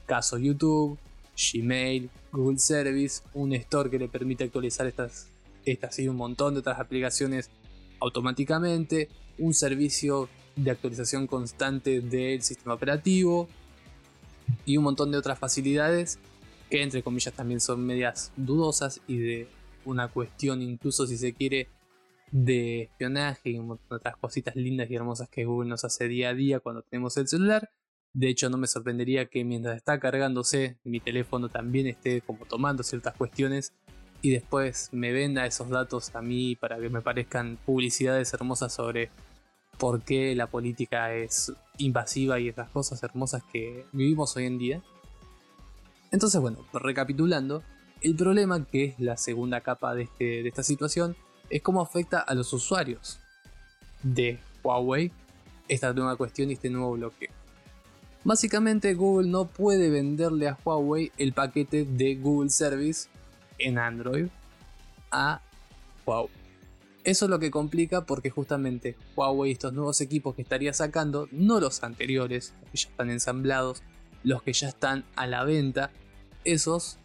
Caso 0.06 0.38
YouTube, 0.38 0.98
Gmail, 1.36 2.10
Google 2.32 2.58
Service, 2.58 3.22
un 3.34 3.52
store 3.52 3.90
que 3.90 3.98
le 3.98 4.08
permite 4.08 4.44
actualizar 4.44 4.86
estas, 4.86 5.28
estas 5.64 5.98
y 5.98 6.08
un 6.08 6.16
montón 6.16 6.54
de 6.54 6.60
otras 6.60 6.80
aplicaciones 6.80 7.50
automáticamente, 8.00 9.08
un 9.38 9.52
servicio 9.52 10.28
de 10.56 10.70
actualización 10.70 11.26
constante 11.26 12.00
del 12.00 12.42
sistema 12.42 12.74
operativo 12.74 13.48
y 14.64 14.76
un 14.76 14.84
montón 14.84 15.12
de 15.12 15.18
otras 15.18 15.38
facilidades 15.38 16.18
que 16.70 16.82
entre 16.82 17.02
comillas 17.02 17.34
también 17.34 17.60
son 17.60 17.84
medias 17.84 18.32
dudosas 18.36 19.00
y 19.06 19.18
de 19.18 19.48
una 19.84 20.08
cuestión 20.08 20.62
incluso 20.62 21.06
si 21.06 21.16
se 21.16 21.32
quiere 21.32 21.68
de 22.32 22.82
espionaje 22.82 23.50
y 23.50 23.60
otras 23.88 24.16
cositas 24.16 24.56
lindas 24.56 24.90
y 24.90 24.96
hermosas 24.96 25.28
que 25.28 25.44
Google 25.44 25.68
nos 25.68 25.84
hace 25.84 26.08
día 26.08 26.30
a 26.30 26.34
día 26.34 26.60
cuando 26.60 26.82
tenemos 26.82 27.16
el 27.16 27.28
celular. 27.28 27.70
De 28.12 28.28
hecho, 28.28 28.50
no 28.50 28.56
me 28.56 28.66
sorprendería 28.66 29.26
que 29.26 29.44
mientras 29.44 29.76
está 29.76 30.00
cargándose 30.00 30.78
mi 30.84 31.00
teléfono 31.00 31.48
también 31.48 31.86
esté 31.86 32.22
como 32.22 32.46
tomando 32.46 32.82
ciertas 32.82 33.14
cuestiones 33.14 33.74
y 34.22 34.30
después 34.30 34.88
me 34.92 35.12
venda 35.12 35.46
esos 35.46 35.68
datos 35.68 36.14
a 36.14 36.22
mí 36.22 36.56
para 36.56 36.78
que 36.78 36.88
me 36.88 37.02
parezcan 37.02 37.58
publicidades 37.64 38.32
hermosas 38.32 38.72
sobre 38.72 39.10
por 39.78 40.02
qué 40.02 40.34
la 40.34 40.46
política 40.48 41.14
es 41.14 41.52
invasiva 41.78 42.40
y 42.40 42.48
esas 42.48 42.70
cosas 42.70 43.02
hermosas 43.02 43.42
que 43.52 43.86
vivimos 43.92 44.36
hoy 44.36 44.46
en 44.46 44.58
día. 44.58 44.82
Entonces, 46.10 46.40
bueno, 46.40 46.58
recapitulando, 46.72 47.62
el 48.00 48.16
problema 48.16 48.64
que 48.64 48.84
es 48.84 49.00
la 49.00 49.16
segunda 49.16 49.60
capa 49.60 49.94
de, 49.94 50.04
este, 50.04 50.42
de 50.42 50.48
esta 50.48 50.62
situación 50.62 51.16
es 51.50 51.62
cómo 51.62 51.80
afecta 51.80 52.20
a 52.20 52.34
los 52.34 52.52
usuarios 52.52 53.20
de 54.02 54.38
Huawei 54.62 55.12
esta 55.68 55.92
nueva 55.92 56.16
cuestión 56.16 56.50
y 56.50 56.54
este 56.54 56.70
nuevo 56.70 56.92
bloqueo. 56.92 57.30
Básicamente 58.24 58.94
Google 58.94 59.28
no 59.30 59.46
puede 59.46 59.88
venderle 59.90 60.48
a 60.48 60.58
Huawei 60.64 61.12
el 61.16 61.32
paquete 61.32 61.84
de 61.84 62.16
Google 62.16 62.50
Service 62.50 63.08
en 63.58 63.78
Android 63.78 64.26
a 65.10 65.40
Huawei. 66.04 66.45
Eso 67.06 67.26
es 67.26 67.30
lo 67.30 67.38
que 67.38 67.52
complica 67.52 68.04
porque 68.04 68.30
justamente 68.30 68.96
Huawei 69.14 69.52
estos 69.52 69.72
nuevos 69.72 70.00
equipos 70.00 70.34
que 70.34 70.42
estaría 70.42 70.72
sacando, 70.72 71.28
no 71.30 71.60
los 71.60 71.84
anteriores, 71.84 72.52
los 72.60 72.70
que 72.72 72.78
ya 72.78 72.88
están 72.88 73.10
ensamblados, 73.10 73.84
los 74.24 74.42
que 74.42 74.52
ya 74.52 74.68
están 74.68 75.04
a 75.14 75.28
la 75.28 75.44
venta, 75.44 75.92
esos, 76.44 76.98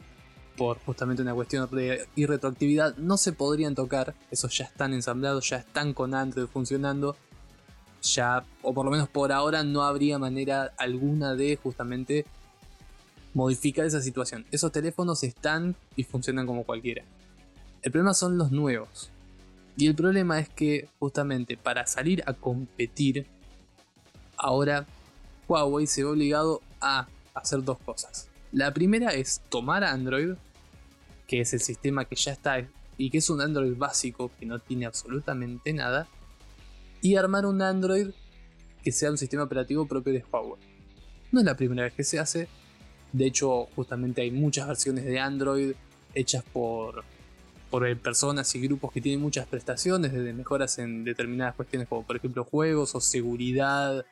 por 0.57 0.79
justamente 0.79 1.21
una 1.21 1.35
cuestión 1.35 1.69
de 1.69 2.07
irretroactividad, 2.15 2.97
no 2.97 3.15
se 3.15 3.31
podrían 3.31 3.75
tocar, 3.75 4.15
esos 4.31 4.57
ya 4.57 4.65
están 4.65 4.95
ensamblados, 4.95 5.47
ya 5.47 5.57
están 5.57 5.93
con 5.93 6.15
Android 6.15 6.47
funcionando, 6.47 7.15
ya, 8.01 8.43
o 8.63 8.73
por 8.73 8.85
lo 8.85 8.89
menos 8.89 9.07
por 9.07 9.31
ahora, 9.31 9.63
no 9.63 9.83
habría 9.83 10.17
manera 10.17 10.73
alguna 10.79 11.35
de 11.35 11.57
justamente 11.57 12.25
modificar 13.35 13.85
esa 13.85 14.01
situación. 14.01 14.47
Esos 14.49 14.71
teléfonos 14.71 15.21
están 15.21 15.75
y 15.95 16.05
funcionan 16.05 16.47
como 16.47 16.63
cualquiera. 16.63 17.03
El 17.83 17.91
problema 17.91 18.15
son 18.15 18.39
los 18.39 18.51
nuevos. 18.51 19.11
Y 19.77 19.87
el 19.87 19.95
problema 19.95 20.39
es 20.39 20.49
que 20.49 20.89
justamente 20.99 21.57
para 21.57 21.87
salir 21.87 22.23
a 22.25 22.33
competir, 22.33 23.25
ahora 24.37 24.85
Huawei 25.47 25.87
se 25.87 26.03
ve 26.03 26.09
obligado 26.09 26.61
a 26.79 27.07
hacer 27.33 27.63
dos 27.63 27.77
cosas. 27.79 28.29
La 28.51 28.73
primera 28.73 29.11
es 29.11 29.41
tomar 29.49 29.83
Android, 29.83 30.33
que 31.27 31.41
es 31.41 31.53
el 31.53 31.61
sistema 31.61 32.05
que 32.05 32.15
ya 32.15 32.33
está 32.33 32.67
y 32.97 33.09
que 33.09 33.19
es 33.19 33.29
un 33.29 33.41
Android 33.41 33.75
básico 33.77 34.31
que 34.39 34.45
no 34.45 34.59
tiene 34.59 34.85
absolutamente 34.85 35.73
nada, 35.73 36.07
y 37.01 37.15
armar 37.15 37.45
un 37.45 37.61
Android 37.61 38.09
que 38.83 38.91
sea 38.91 39.11
un 39.11 39.17
sistema 39.17 39.43
operativo 39.43 39.85
propio 39.85 40.13
de 40.13 40.23
Huawei. 40.31 40.61
No 41.31 41.39
es 41.39 41.45
la 41.45 41.55
primera 41.55 41.83
vez 41.83 41.93
que 41.93 42.03
se 42.03 42.19
hace, 42.19 42.47
de 43.13 43.25
hecho 43.25 43.67
justamente 43.75 44.21
hay 44.21 44.31
muchas 44.31 44.67
versiones 44.67 45.05
de 45.05 45.19
Android 45.19 45.73
hechas 46.13 46.43
por, 46.51 47.03
por 47.71 47.97
personas 47.97 48.53
y 48.53 48.61
grupos 48.61 48.91
que 48.91 49.01
tienen 49.01 49.21
muchas 49.21 49.47
prestaciones, 49.47 50.11
desde 50.11 50.33
mejoras 50.33 50.77
en 50.77 51.05
determinadas 51.05 51.55
cuestiones 51.55 51.87
como 51.87 52.03
por 52.03 52.17
ejemplo 52.17 52.43
juegos 52.43 52.93
o 52.93 53.01
seguridad 53.01 54.05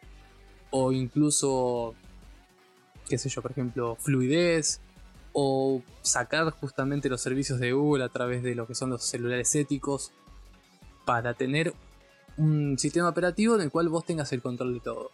o 0.71 0.91
incluso, 0.93 1.93
qué 3.09 3.17
sé 3.17 3.27
yo, 3.27 3.41
por 3.41 3.51
ejemplo, 3.51 3.97
fluidez 3.99 4.79
o 5.33 5.83
sacar 6.01 6.49
justamente 6.51 7.09
los 7.09 7.21
servicios 7.21 7.59
de 7.59 7.73
Google 7.73 8.05
a 8.05 8.09
través 8.09 8.41
de 8.43 8.55
lo 8.55 8.65
que 8.65 8.75
son 8.75 8.91
los 8.91 9.03
celulares 9.03 9.53
éticos 9.55 10.11
para 11.05 11.33
tener 11.33 11.73
un 12.37 12.79
sistema 12.79 13.09
operativo 13.09 13.55
en 13.55 13.61
el 13.61 13.71
cual 13.71 13.89
vos 13.89 14.05
tengas 14.05 14.31
el 14.31 14.41
control 14.41 14.75
de 14.75 14.79
todo. 14.79 15.11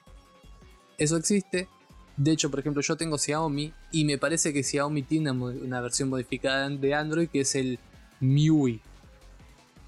Eso 0.97 1.17
existe. 1.17 1.67
De 2.15 2.31
hecho, 2.31 2.51
por 2.51 2.59
ejemplo, 2.59 2.81
yo 2.81 2.95
tengo 2.95 3.17
Xiaomi 3.17 3.73
y 3.91 4.05
me 4.05 4.17
parece 4.17 4.53
que 4.53 4.63
Xiaomi 4.63 5.01
tiene 5.01 5.31
una 5.31 5.81
versión 5.81 6.09
modificada 6.09 6.69
de 6.69 6.93
Android 6.93 7.27
que 7.27 7.41
es 7.41 7.55
el 7.55 7.79
MIUI. 8.19 8.81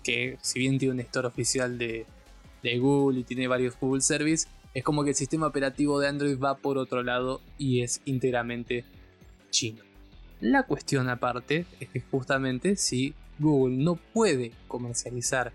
Que 0.04 0.38
si 0.42 0.60
bien 0.60 0.78
tiene 0.78 0.94
un 0.94 1.00
store 1.02 1.28
oficial 1.28 1.78
de, 1.78 2.06
Google 2.80 3.22
y 3.22 3.24
tiene 3.24 3.48
varios 3.48 3.80
Google 3.80 4.02
Service, 4.02 4.48
es 4.74 4.84
como 4.84 5.04
que 5.04 5.12
el 5.12 5.16
sistema 5.16 5.48
operativo 5.48 6.00
de 6.00 6.10
Android 6.10 6.38
va 6.38 6.58
por 6.58 6.78
otro 6.78 7.02
lado 7.02 7.42
y 7.58 7.82
es 7.82 8.02
íntegramente 8.06 8.84
chino. 9.50 9.84
La 10.42 10.64
cuestión 10.64 11.10
aparte 11.10 11.66
es 11.80 11.90
que 11.90 12.02
justamente 12.02 12.76
si 12.76 13.14
Google 13.40 13.78
no 13.78 13.96
puede 13.96 14.52
comercializar 14.68 15.54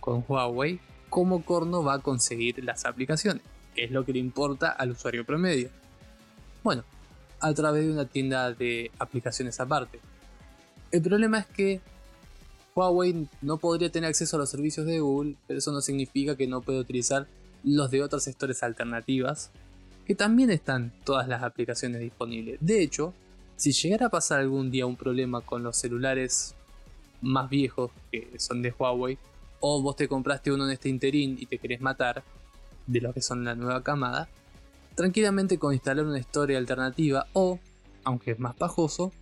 con 0.00 0.24
Huawei, 0.26 0.80
cómo 1.10 1.44
Corno 1.44 1.82
va 1.82 1.94
a 1.94 1.98
conseguir 1.98 2.64
las 2.64 2.84
aplicaciones, 2.84 3.42
que 3.74 3.84
es 3.84 3.90
lo 3.90 4.04
que 4.04 4.12
le 4.12 4.18
importa 4.18 4.70
al 4.70 4.92
usuario 4.92 5.24
promedio. 5.24 5.70
Bueno, 6.64 6.84
a 7.40 7.52
través 7.54 7.86
de 7.86 7.92
una 7.92 8.06
tienda 8.06 8.52
de 8.52 8.90
aplicaciones 8.98 9.60
aparte. 9.60 10.00
El 10.90 11.02
problema 11.02 11.38
es 11.38 11.46
que 11.46 11.80
Huawei 12.78 13.28
no 13.42 13.58
podría 13.58 13.90
tener 13.90 14.08
acceso 14.08 14.36
a 14.36 14.38
los 14.38 14.50
servicios 14.50 14.86
de 14.86 15.00
Google, 15.00 15.34
pero 15.48 15.58
eso 15.58 15.72
no 15.72 15.80
significa 15.80 16.36
que 16.36 16.46
no 16.46 16.60
pueda 16.60 16.78
utilizar 16.78 17.26
los 17.64 17.90
de 17.90 18.04
otras 18.04 18.22
sectores 18.22 18.62
alternativas, 18.62 19.50
que 20.06 20.14
también 20.14 20.50
están 20.50 20.92
todas 21.04 21.26
las 21.26 21.42
aplicaciones 21.42 22.00
disponibles. 22.00 22.58
De 22.60 22.80
hecho, 22.80 23.12
si 23.56 23.72
llegara 23.72 24.06
a 24.06 24.10
pasar 24.10 24.38
algún 24.38 24.70
día 24.70 24.86
un 24.86 24.94
problema 24.94 25.40
con 25.40 25.64
los 25.64 25.76
celulares 25.76 26.54
más 27.20 27.50
viejos, 27.50 27.90
que 28.12 28.38
son 28.38 28.62
de 28.62 28.72
Huawei, 28.78 29.18
o 29.58 29.82
vos 29.82 29.96
te 29.96 30.06
compraste 30.06 30.52
uno 30.52 30.64
en 30.66 30.70
este 30.70 30.88
interín 30.88 31.36
y 31.36 31.46
te 31.46 31.58
querés 31.58 31.80
matar, 31.80 32.22
de 32.86 33.00
lo 33.00 33.12
que 33.12 33.20
son 33.20 33.44
la 33.44 33.56
nueva 33.56 33.82
camada, 33.82 34.28
tranquilamente 34.94 35.58
con 35.58 35.74
instalar 35.74 36.06
una 36.06 36.20
historia 36.20 36.58
alternativa 36.58 37.26
o, 37.32 37.58
aunque 38.04 38.30
es 38.30 38.38
más 38.38 38.54
pajoso, 38.54 39.12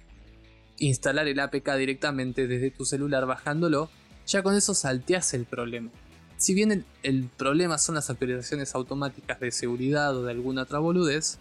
instalar 0.79 1.29
el 1.29 1.41
APK 1.41 1.75
directamente 1.77 2.47
desde 2.47 2.71
tu 2.71 2.85
celular 2.85 3.27
bajándolo, 3.27 3.91
ya 4.27 4.43
con 4.43 4.55
eso 4.55 4.75
salteas 4.75 5.35
el 5.35 5.45
problema. 5.45 5.91
Si 6.37 6.55
bien 6.55 6.73
el, 6.73 6.85
el, 7.03 7.29
problema 7.29 7.79
son 7.79 7.95
las 7.95 8.11
actualizaciones 8.11 8.75
automáticas 8.75 9.41
de 9.41 9.51
seguridad 9.51 10.17
o 10.17 10.25
de 10.25 10.33
alguna 10.33 10.63
otra 10.63 10.79
boludez, 10.79 11.39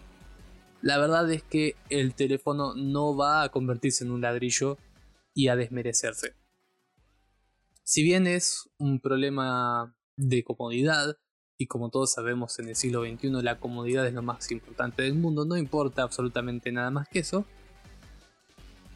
la 0.82 0.98
verdad 0.98 1.30
es 1.30 1.42
que 1.42 1.76
el 1.90 2.14
teléfono 2.14 2.74
no 2.74 3.16
va 3.16 3.42
a 3.42 3.48
convertirse 3.50 4.04
en 4.04 4.10
un 4.10 4.20
ladrillo 4.20 4.78
y 5.34 5.48
a 5.48 5.56
desmerecerse. 5.56 6.34
Si 7.82 8.02
bien 8.02 8.26
es 8.26 8.68
un 8.78 9.00
problema 9.00 9.94
de 10.16 10.42
comodidad, 10.42 11.18
y 11.58 11.66
como 11.66 11.90
todos 11.90 12.12
sabemos 12.12 12.58
en 12.58 12.68
el 12.68 12.76
siglo 12.76 13.04
XXI 13.04 13.30
la 13.42 13.58
comodidad 13.58 14.06
es 14.06 14.14
lo 14.14 14.22
más 14.22 14.50
importante 14.50 15.02
del 15.02 15.14
mundo, 15.14 15.44
no 15.44 15.56
importa 15.56 16.02
absolutamente 16.02 16.72
nada 16.72 16.90
más 16.90 17.08
que 17.08 17.20
eso, 17.20 17.46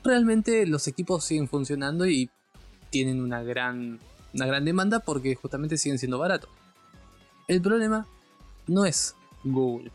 realmente 0.04 0.66
los 0.66 0.86
equipos 0.88 1.24
siguen 1.24 1.48
funcionando 1.48 2.06
y 2.06 2.30
tienen 2.90 3.20
una 3.20 3.42
gran, 3.42 4.00
una 4.34 4.46
gran 4.46 4.64
demanda 4.64 5.00
porque 5.00 5.34
justamente 5.34 5.76
siguen 5.76 5.98
siendo 5.98 6.18
baratos. 6.18 6.50
El 7.48 7.60
problema 7.60 8.06
no 8.66 8.84
es 8.84 9.14
Google, 9.44 9.90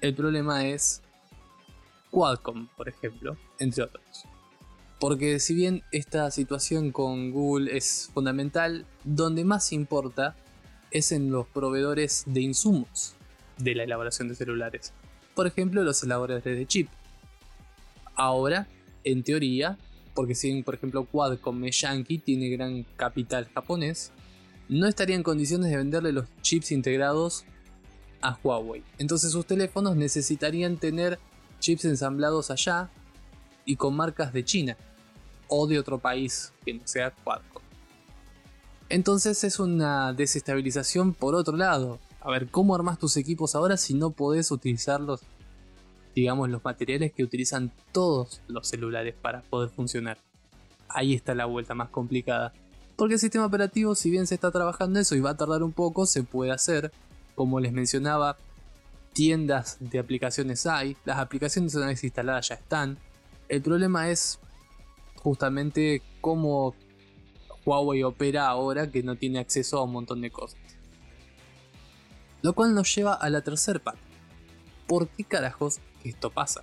el 0.00 0.14
problema 0.14 0.66
es 0.66 1.02
Qualcomm, 2.10 2.68
por 2.76 2.88
ejemplo, 2.88 3.36
entre 3.58 3.84
otros. 3.84 4.24
Porque 5.00 5.40
si 5.40 5.54
bien 5.54 5.82
esta 5.90 6.30
situación 6.30 6.92
con 6.92 7.32
Google 7.32 7.76
es 7.76 8.10
fundamental, 8.14 8.86
donde 9.02 9.44
más 9.44 9.72
importa 9.72 10.36
es 10.90 11.10
en 11.10 11.30
los 11.30 11.46
proveedores 11.48 12.22
de 12.26 12.40
insumos 12.40 13.14
de 13.58 13.74
la 13.74 13.82
elaboración 13.82 14.28
de 14.28 14.36
celulares. 14.36 14.92
Por 15.34 15.46
ejemplo, 15.46 15.82
los 15.82 16.02
elaboradores 16.02 16.56
de 16.56 16.66
chip. 16.66 16.88
Ahora, 18.14 18.68
en 19.04 19.22
teoría, 19.22 19.78
porque 20.14 20.34
si 20.34 20.62
por 20.62 20.74
ejemplo 20.74 21.04
Quadcom 21.04 21.64
es 21.64 21.80
yankee, 21.80 22.18
tiene 22.18 22.48
gran 22.50 22.84
capital 22.96 23.48
japonés, 23.54 24.12
no 24.68 24.86
estaría 24.86 25.16
en 25.16 25.22
condiciones 25.22 25.70
de 25.70 25.76
venderle 25.76 26.12
los 26.12 26.26
chips 26.42 26.72
integrados 26.72 27.44
a 28.22 28.38
Huawei. 28.42 28.82
Entonces 28.98 29.32
sus 29.32 29.46
teléfonos 29.46 29.96
necesitarían 29.96 30.78
tener 30.78 31.18
chips 31.60 31.84
ensamblados 31.84 32.50
allá 32.50 32.90
y 33.64 33.76
con 33.76 33.94
marcas 33.94 34.32
de 34.32 34.44
China 34.44 34.76
o 35.48 35.66
de 35.66 35.78
otro 35.78 35.98
país 35.98 36.52
que 36.64 36.74
no 36.74 36.80
sea 36.84 37.10
Quadcom. 37.10 37.62
Entonces 38.88 39.44
es 39.44 39.58
una 39.58 40.12
desestabilización 40.12 41.14
por 41.14 41.34
otro 41.34 41.56
lado. 41.56 41.98
A 42.20 42.30
ver, 42.30 42.48
¿cómo 42.48 42.74
armas 42.74 42.98
tus 42.98 43.16
equipos 43.16 43.54
ahora 43.54 43.76
si 43.76 43.94
no 43.94 44.10
podés 44.10 44.50
utilizar 44.50 45.00
los, 45.00 45.20
digamos, 46.14 46.48
los 46.48 46.64
materiales 46.64 47.12
que 47.12 47.24
utilizan 47.24 47.72
todos 47.92 48.40
los 48.48 48.68
celulares 48.68 49.14
para 49.20 49.42
poder 49.42 49.70
funcionar? 49.70 50.18
Ahí 50.88 51.14
está 51.14 51.34
la 51.34 51.46
vuelta 51.46 51.74
más 51.74 51.88
complicada. 51.88 52.52
Porque 52.96 53.14
el 53.14 53.20
sistema 53.20 53.46
operativo, 53.46 53.94
si 53.94 54.10
bien 54.10 54.26
se 54.26 54.34
está 54.36 54.50
trabajando 54.50 55.00
eso 55.00 55.16
y 55.16 55.20
va 55.20 55.30
a 55.30 55.36
tardar 55.36 55.62
un 55.62 55.72
poco, 55.72 56.06
se 56.06 56.22
puede 56.22 56.52
hacer. 56.52 56.92
Como 57.34 57.58
les 57.58 57.72
mencionaba, 57.72 58.36
tiendas 59.12 59.78
de 59.80 59.98
aplicaciones 59.98 60.66
hay, 60.66 60.96
las 61.04 61.18
aplicaciones 61.18 61.74
una 61.74 61.86
vez 61.86 62.04
instaladas 62.04 62.48
ya 62.48 62.56
están. 62.56 62.98
El 63.48 63.62
problema 63.62 64.10
es 64.10 64.38
justamente 65.16 66.02
cómo 66.20 66.74
Huawei 67.64 68.02
opera 68.02 68.48
ahora 68.48 68.90
que 68.90 69.02
no 69.02 69.16
tiene 69.16 69.38
acceso 69.38 69.78
a 69.78 69.84
un 69.84 69.92
montón 69.92 70.20
de 70.20 70.30
cosas. 70.30 70.58
Lo 72.42 72.52
cual 72.52 72.74
nos 72.74 72.94
lleva 72.94 73.14
a 73.14 73.30
la 73.30 73.40
tercera 73.40 73.78
parte. 73.78 74.02
¿Por 74.86 75.08
qué 75.08 75.24
carajos 75.24 75.80
esto 76.10 76.30
pasa? 76.30 76.62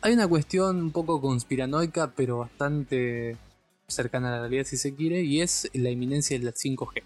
Hay 0.00 0.12
una 0.12 0.28
cuestión 0.28 0.76
un 0.76 0.90
poco 0.90 1.20
conspiranoica, 1.20 2.12
pero 2.14 2.38
bastante 2.38 3.36
cercana 3.86 4.28
a 4.28 4.32
la 4.32 4.40
realidad 4.40 4.64
si 4.64 4.76
se 4.76 4.94
quiere, 4.94 5.22
y 5.22 5.40
es 5.40 5.70
la 5.72 5.90
inminencia 5.90 6.38
del 6.38 6.52
5G. 6.52 7.02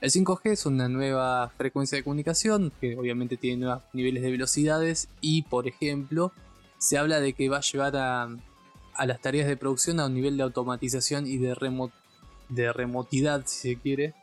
El 0.00 0.10
5G 0.10 0.40
es 0.52 0.66
una 0.66 0.88
nueva 0.88 1.48
frecuencia 1.56 1.96
de 1.96 2.04
comunicación 2.04 2.70
que 2.80 2.96
obviamente 2.96 3.36
tiene 3.36 3.64
nuevos 3.64 3.82
niveles 3.92 4.22
de 4.22 4.30
velocidades 4.30 5.08
y, 5.20 5.42
por 5.42 5.66
ejemplo, 5.66 6.32
se 6.78 6.98
habla 6.98 7.18
de 7.18 7.32
que 7.32 7.48
va 7.48 7.56
a 7.56 7.62
llevar 7.62 7.96
a, 7.96 8.28
las 9.04 9.20
tareas 9.20 9.48
de 9.48 9.56
producción 9.56 9.98
a 9.98 10.06
un 10.06 10.14
nivel 10.14 10.36
de 10.36 10.44
automatización 10.44 11.26
y 11.26 11.38
de, 11.38 11.56
de 12.48 12.72
remotidad, 12.72 13.42
si 13.46 13.74
se 13.74 13.80
quiere, 13.80 14.14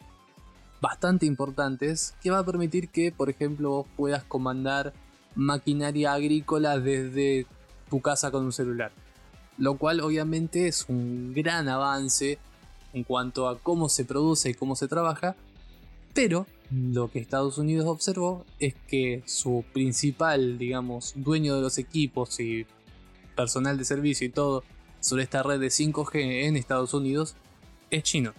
bastante 0.79 1.25
importantes, 1.25 2.15
que 2.21 2.31
va 2.31 2.39
a 2.39 2.45
permitir 2.45 2.89
que, 2.89 3.11
por 3.11 3.29
ejemplo, 3.29 3.85
puedas 3.97 4.23
comandar 4.23 4.93
maquinaria 5.35 6.13
agrícola 6.13 6.79
desde 6.79 7.45
tu 7.89 8.01
casa 8.01 8.31
con 8.31 8.45
un 8.45 8.53
celular. 8.53 8.91
Lo 9.57 9.77
cual 9.77 10.01
obviamente 10.01 10.67
es 10.67 10.85
un 10.89 11.33
gran 11.33 11.69
avance 11.69 12.39
en 12.93 13.03
cuanto 13.03 13.47
a 13.47 13.59
cómo 13.59 13.89
se 13.89 14.05
produce 14.05 14.49
y 14.49 14.53
cómo 14.53 14.75
se 14.75 14.87
trabaja, 14.87 15.35
pero 16.13 16.47
lo 16.71 17.11
que 17.11 17.19
Estados 17.19 17.57
Unidos 17.57 17.85
observó 17.87 18.45
es 18.59 18.73
que 18.87 19.21
su 19.25 19.63
principal, 19.73 20.57
digamos, 20.57 21.13
dueño 21.15 21.55
de 21.55 21.61
los 21.61 21.77
equipos 21.77 22.39
y 22.39 22.65
personal 23.35 23.77
de 23.77 23.85
servicio 23.85 24.25
y 24.25 24.31
todo 24.31 24.63
sobre 25.01 25.23
esta 25.23 25.43
red 25.43 25.59
de 25.59 25.67
5G 25.67 26.45
en 26.45 26.55
Estados 26.55 26.93
Unidos 26.93 27.35
es 27.91 28.03
chino. 28.03 28.33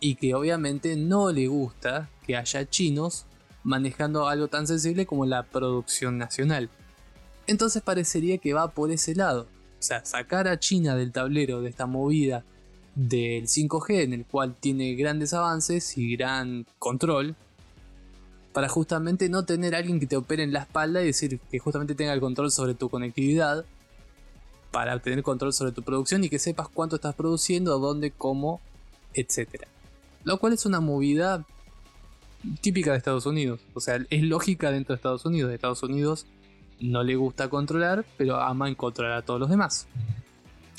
Y 0.00 0.16
que 0.16 0.34
obviamente 0.34 0.96
no 0.96 1.30
le 1.30 1.46
gusta 1.46 2.10
que 2.26 2.36
haya 2.36 2.68
chinos 2.68 3.26
manejando 3.62 4.28
algo 4.28 4.48
tan 4.48 4.66
sensible 4.66 5.06
como 5.06 5.26
la 5.26 5.42
producción 5.42 6.18
nacional. 6.18 6.70
Entonces 7.46 7.82
parecería 7.82 8.38
que 8.38 8.54
va 8.54 8.70
por 8.70 8.90
ese 8.90 9.14
lado. 9.14 9.42
O 9.42 9.82
sea, 9.82 10.04
sacar 10.04 10.46
a 10.48 10.58
China 10.58 10.94
del 10.94 11.12
tablero 11.12 11.62
de 11.62 11.70
esta 11.70 11.86
movida 11.86 12.44
del 12.94 13.46
5G 13.46 14.02
en 14.02 14.12
el 14.12 14.24
cual 14.26 14.54
tiene 14.58 14.94
grandes 14.94 15.32
avances 15.32 15.96
y 15.96 16.16
gran 16.16 16.66
control 16.78 17.36
para 18.52 18.68
justamente 18.68 19.28
no 19.28 19.44
tener 19.44 19.74
a 19.74 19.78
alguien 19.78 20.00
que 20.00 20.06
te 20.06 20.16
opere 20.16 20.42
en 20.42 20.52
la 20.52 20.60
espalda 20.60 21.02
y 21.02 21.06
decir 21.06 21.38
que 21.38 21.58
justamente 21.58 21.94
tenga 21.94 22.12
el 22.12 22.20
control 22.20 22.50
sobre 22.50 22.74
tu 22.74 22.88
conectividad 22.88 23.64
para 24.70 24.98
tener 25.00 25.22
control 25.22 25.52
sobre 25.52 25.72
tu 25.72 25.82
producción 25.82 26.24
y 26.24 26.28
que 26.28 26.38
sepas 26.38 26.68
cuánto 26.68 26.96
estás 26.96 27.14
produciendo, 27.14 27.78
dónde, 27.78 28.10
cómo, 28.10 28.60
etc. 29.14 29.66
Lo 30.24 30.38
cual 30.38 30.52
es 30.52 30.66
una 30.66 30.80
movida 30.80 31.44
típica 32.60 32.92
de 32.92 32.98
Estados 32.98 33.26
Unidos. 33.26 33.60
O 33.74 33.80
sea, 33.80 33.98
es 34.10 34.22
lógica 34.22 34.70
dentro 34.70 34.94
de 34.94 34.96
Estados 34.96 35.24
Unidos. 35.24 35.48
De 35.48 35.54
Estados 35.56 35.82
Unidos 35.82 36.26
no 36.80 37.02
le 37.02 37.16
gusta 37.16 37.48
controlar, 37.48 38.04
pero 38.16 38.36
ama 38.40 38.74
controlar 38.74 39.18
a 39.18 39.22
todos 39.22 39.40
los 39.40 39.50
demás. 39.50 39.86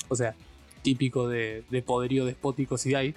O 0.08 0.16
sea, 0.16 0.34
típico 0.82 1.28
de, 1.28 1.64
poderío 1.86 2.24
despótico 2.24 2.76
si 2.76 2.94
hay, 2.94 3.14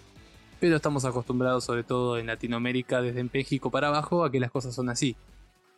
pero 0.60 0.78
estamos 0.78 1.04
acostumbrados 1.06 1.64
sobre 1.64 1.84
todo 1.84 2.18
en 2.18 2.28
Latinoamérica 2.28 3.02
desde 3.02 3.24
México 3.24 3.72
para 3.72 3.90
abajo 3.90 4.24
a 4.24 4.32
que 4.32 4.40
las 4.40 4.52
cosas 4.52 4.74
son 4.74 4.90
así. 4.90 5.16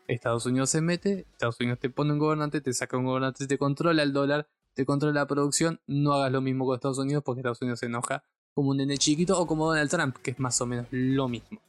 Estados 0.08 0.46
Unidos 0.46 0.70
se 0.70 0.82
mete, 0.82 1.26
Estados 1.32 1.60
Unidos 1.60 1.80
te 1.80 1.90
pone 1.90 2.14
un 2.14 2.20
gobernante, 2.20 2.62
te 2.62 2.74
saca 2.74 2.98
un 2.98 3.06
gobernante, 3.06 3.46
te 3.48 3.58
controla 3.58 4.04
el 4.04 4.14
dólar, 4.14 4.48
te 4.74 4.86
controla 4.86 5.22
la 5.22 5.28
producción, 5.28 5.82
no 5.88 6.14
hagas 6.14 6.32
lo 6.32 6.42
mismo 6.42 6.66
con 6.66 6.76
Estados 6.76 6.98
Unidos 6.98 7.24
porque 7.26 7.42
Estados 7.42 7.62
Unidos 7.62 7.80
se 7.80 7.88
enoja 7.88 8.24
como 8.54 8.70
un 8.70 8.78
nene 8.78 8.98
chiquito 8.98 9.40
o 9.40 9.46
como 9.46 9.68
Donald 9.68 9.90
Trump, 9.90 10.18
que 10.18 10.32
es 10.32 10.40
más 10.40 10.60
o 10.62 10.66
menos 10.66 10.88
lo 10.92 11.28
mismo. 11.28 11.60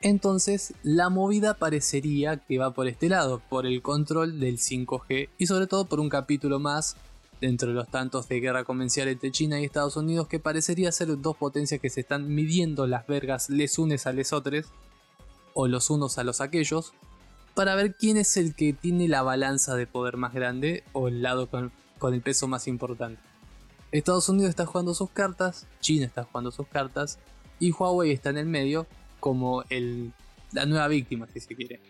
Entonces, 0.00 0.74
la 0.82 1.08
movida 1.08 1.54
parecería 1.54 2.36
que 2.36 2.58
va 2.58 2.72
por 2.72 2.86
este 2.86 3.08
lado, 3.08 3.42
por 3.48 3.66
el 3.66 3.82
control 3.82 4.38
del 4.38 4.58
5G 4.58 5.28
y 5.38 5.46
sobre 5.46 5.66
todo 5.66 5.86
por 5.86 5.98
un 5.98 6.08
capítulo 6.08 6.60
más 6.60 6.96
dentro 7.40 7.68
de 7.68 7.74
los 7.74 7.88
tantos 7.88 8.28
de 8.28 8.40
guerra 8.40 8.64
comercial 8.64 9.08
entre 9.08 9.30
China 9.30 9.60
y 9.60 9.64
Estados 9.64 9.96
Unidos 9.96 10.28
que 10.28 10.38
parecería 10.38 10.92
ser 10.92 11.20
dos 11.20 11.36
potencias 11.36 11.80
que 11.80 11.90
se 11.90 12.00
están 12.00 12.32
midiendo 12.34 12.86
las 12.86 13.06
vergas 13.06 13.48
les 13.48 13.78
unes 13.78 14.06
a 14.06 14.12
les 14.12 14.32
otros 14.32 14.66
o 15.54 15.68
los 15.68 15.90
unos 15.90 16.18
a 16.18 16.24
los 16.24 16.40
aquellos 16.40 16.92
para 17.54 17.74
ver 17.74 17.96
quién 17.96 18.16
es 18.16 18.36
el 18.36 18.54
que 18.54 18.72
tiene 18.72 19.08
la 19.08 19.22
balanza 19.22 19.74
de 19.74 19.88
poder 19.88 20.16
más 20.16 20.32
grande 20.32 20.84
o 20.92 21.08
el 21.08 21.22
lado 21.22 21.48
con, 21.48 21.72
el 22.14 22.22
peso 22.22 22.46
más 22.46 22.68
importante. 22.68 23.20
Estados 23.90 24.28
Unidos 24.28 24.50
está 24.50 24.64
jugando 24.64 24.94
sus 24.94 25.10
cartas, 25.10 25.66
China 25.80 26.06
está 26.06 26.22
jugando 26.22 26.52
sus 26.52 26.68
cartas 26.68 27.18
y 27.58 27.72
Huawei 27.72 28.12
está 28.12 28.30
en 28.30 28.38
el 28.38 28.46
medio 28.46 28.86
como 29.20 29.64
el, 29.68 30.12
la 30.52 30.66
nueva 30.66 30.88
víctima 30.88 31.26
si 31.32 31.40
se 31.40 31.54
quiere. 31.54 31.80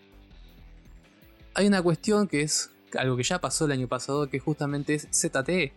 Hay 1.54 1.66
una 1.66 1.82
cuestión 1.82 2.28
que 2.28 2.42
es 2.42 2.70
algo 2.96 3.16
que 3.16 3.22
ya 3.22 3.40
pasó 3.40 3.66
el 3.66 3.72
año 3.72 3.88
pasado, 3.88 4.28
que 4.28 4.38
justamente 4.38 4.94
es 4.94 5.08
ZTE. 5.12 5.72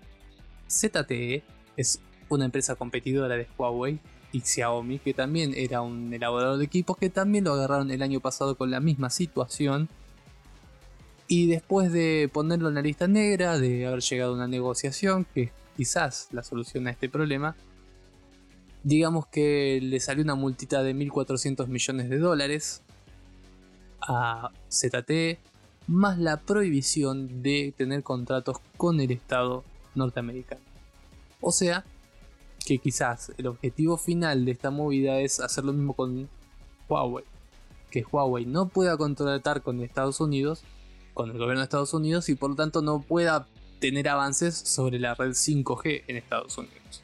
ZTE 0.70 1.44
es 1.76 2.00
una 2.30 2.46
empresa 2.46 2.76
competidora 2.76 3.36
de 3.36 3.48
Huawei 3.58 4.00
y 4.32 4.42
Xiaomi, 4.42 5.00
que 5.00 5.14
también 5.14 5.54
era 5.56 5.82
un 5.82 6.14
elaborador 6.14 6.58
de 6.58 6.66
equipos, 6.66 6.98
que 6.98 7.10
también 7.10 7.44
lo 7.44 7.54
agarraron 7.54 7.92
el 7.92 8.02
año 8.02 8.20
pasado 8.20 8.56
con 8.56 8.72
la 8.72 8.80
misma 8.80 9.10
situación. 9.10 9.90
Y 11.28 11.48
después 11.48 11.92
de 11.92 12.30
ponerlo 12.32 12.70
en 12.70 12.76
la 12.76 12.82
lista 12.82 13.08
negra, 13.08 13.58
de 13.58 13.88
haber 13.88 14.02
llegado 14.02 14.32
a 14.32 14.36
una 14.36 14.48
negociación, 14.48 15.26
que 15.34 15.52
quizás 15.76 16.28
la 16.32 16.44
solución 16.44 16.88
a 16.88 16.92
este 16.92 17.10
problema, 17.10 17.56
digamos 18.84 19.28
que 19.28 19.80
le 19.82 20.00
salió 20.00 20.24
una 20.24 20.36
multita 20.36 20.84
de 20.84 20.96
1.400 20.96 21.68
millones 21.68 22.10
de 22.10 22.18
dólares 22.18 22.82
a 24.02 24.52
ZTE 24.72 25.40
más 25.88 26.18
la 26.18 26.38
prohibición 26.38 27.44
de 27.44 27.74
tener 27.78 28.04
contratos 28.04 28.58
con 28.78 29.00
el 29.00 29.12
Estado 29.12 29.64
norteamericano. 29.96 30.62
O 31.42 31.52
sea, 31.52 31.84
que 32.66 32.78
quizás 32.78 33.32
el 33.38 33.48
objetivo 33.48 33.98
final 33.98 34.46
de 34.46 34.52
esta 34.52 34.72
movida 34.72 35.20
es 35.20 35.40
hacer 35.40 35.66
lo 35.66 35.74
mismo 35.74 35.94
con 35.94 36.30
Huawei. 36.88 37.26
Que 37.90 38.06
Huawei 38.10 38.46
no 38.46 38.68
pueda 38.68 38.98
contratar 38.98 39.62
con 39.62 39.82
Estados 39.82 40.20
Unidos, 40.22 40.64
con 41.14 41.30
el 41.30 41.38
gobierno 41.38 41.60
de 41.60 41.66
Estados 41.66 41.94
Unidos, 41.94 42.30
y 42.30 42.36
por 42.36 42.52
lo 42.52 42.56
tanto 42.56 42.82
no 42.82 43.02
pueda 43.02 43.48
tener 43.80 44.08
avances 44.08 44.56
sobre 44.56 45.00
la 45.00 45.16
red 45.16 45.32
5G 45.32 46.04
en 46.08 46.18
Estados 46.18 46.58
Unidos. 46.58 47.04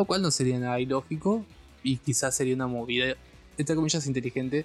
Lo 0.00 0.06
cual 0.06 0.22
no 0.22 0.30
sería 0.30 0.58
nada 0.58 0.80
ilógico 0.80 1.44
y 1.82 1.98
quizás 1.98 2.34
sería 2.34 2.54
una 2.54 2.66
movida, 2.66 3.16
entre 3.58 3.76
comillas, 3.76 4.06
inteligente 4.06 4.64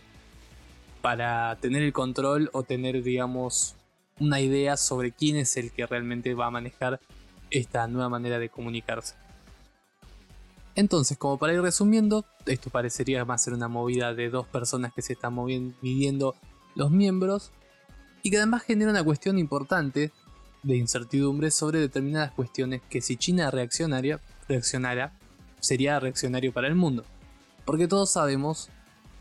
para 1.02 1.58
tener 1.58 1.84
el 1.84 1.92
control 1.92 2.50
o 2.54 2.64
tener, 2.64 3.04
digamos, 3.04 3.76
una 4.18 4.40
idea 4.40 4.78
sobre 4.78 5.12
quién 5.12 5.36
es 5.36 5.58
el 5.58 5.74
que 5.74 5.86
realmente 5.86 6.34
va 6.36 6.46
a 6.46 6.52
manejar 6.52 7.02
esta 7.52 7.86
nueva 7.88 8.08
manera 8.08 8.40
de 8.40 8.48
comunicarse. 8.48 9.16
Entonces, 10.74 11.18
como 11.18 11.38
para 11.38 11.52
ir 11.54 11.62
resumiendo, 11.62 12.24
esto 12.46 12.70
parecería 12.70 13.26
más 13.26 13.44
ser 13.44 13.56
una 13.56 13.68
movida 13.68 14.14
de 14.14 14.30
dos 14.30 14.48
personas 14.48 14.94
que 14.94 15.02
se 15.02 15.12
están 15.12 15.36
midiendo 15.82 16.34
los 16.76 16.92
miembros 16.92 17.52
y 18.24 18.30
que 18.32 18.38
además 18.38 18.64
genera 18.64 18.90
una 18.90 19.04
cuestión 19.04 19.38
importante 19.38 20.14
de 20.64 20.78
incertidumbre 20.78 21.52
sobre 21.52 21.80
determinadas 21.82 22.32
cuestiones 22.32 22.82
que 22.90 23.02
si 23.02 23.18
China 23.18 23.52
reaccionaría, 23.52 24.22
reaccionara, 24.48 25.14
sería 25.66 26.00
reaccionario 26.00 26.54
para 26.54 26.68
el 26.68 26.76
mundo. 26.76 27.04
Porque 27.66 27.88
todos 27.88 28.12
sabemos 28.12 28.70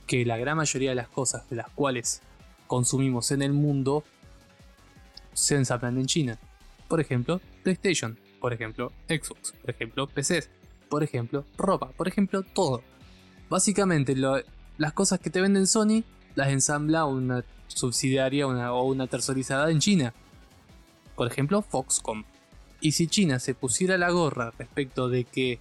que 0.06 0.24
la 0.24 0.36
gran 0.36 0.56
mayoría 0.56 0.90
de 0.90 0.96
las 0.96 1.08
cosas 1.08 1.48
de 1.48 1.56
las 1.56 1.70
cuales 1.70 2.20
consumimos 2.66 3.30
en 3.30 3.42
el 3.42 3.52
mundo 3.52 4.04
se 5.32 5.56
ensamblan 5.56 5.98
en 5.98 6.06
China. 6.06 6.38
Por 6.88 7.00
ejemplo, 7.00 7.40
PlayStation, 7.62 8.18
por 8.40 8.52
ejemplo, 8.52 8.92
Xbox, 9.08 9.52
por 9.52 9.70
ejemplo, 9.70 10.06
PCs, 10.06 10.50
por 10.88 11.02
ejemplo, 11.02 11.44
ropa, 11.56 11.88
por 11.92 12.06
ejemplo, 12.06 12.42
todo. 12.42 12.82
Básicamente, 13.48 14.14
las 14.14 14.92
cosas 14.92 15.20
que 15.20 15.30
te 15.30 15.40
venden 15.40 15.66
Sony 15.66 16.04
las 16.34 16.48
ensambla 16.48 17.06
una 17.06 17.44
subsidiaria 17.68 18.46
o 18.46 18.84
una 18.84 19.06
tercerizada 19.06 19.70
en 19.70 19.80
China. 19.80 20.14
Por 21.16 21.26
ejemplo, 21.26 21.62
Foxconn. 21.62 22.24
Y 22.80 22.92
si 22.92 23.06
China 23.06 23.38
se 23.38 23.54
pusiera 23.54 23.96
la 23.96 24.10
gorra 24.10 24.52
respecto 24.58 25.08
de 25.08 25.24
que 25.24 25.58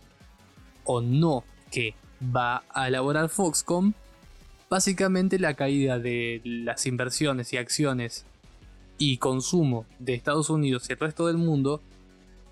o 0.86 1.02
no 1.02 1.44
que 1.72 1.96
va 2.36 2.64
a 2.74 2.88
elaborar 2.88 3.30
Foxconn, 3.30 3.96
Básicamente 4.74 5.38
la 5.38 5.54
caída 5.54 6.00
de 6.00 6.42
las 6.44 6.88
inversiones 6.88 7.54
y 7.54 7.58
acciones 7.58 8.26
y 8.98 9.18
consumo 9.18 9.86
de 10.00 10.16
Estados 10.16 10.50
Unidos 10.50 10.90
y 10.90 10.94
el 10.94 11.00
resto 11.00 11.28
del 11.28 11.38
mundo 11.38 11.80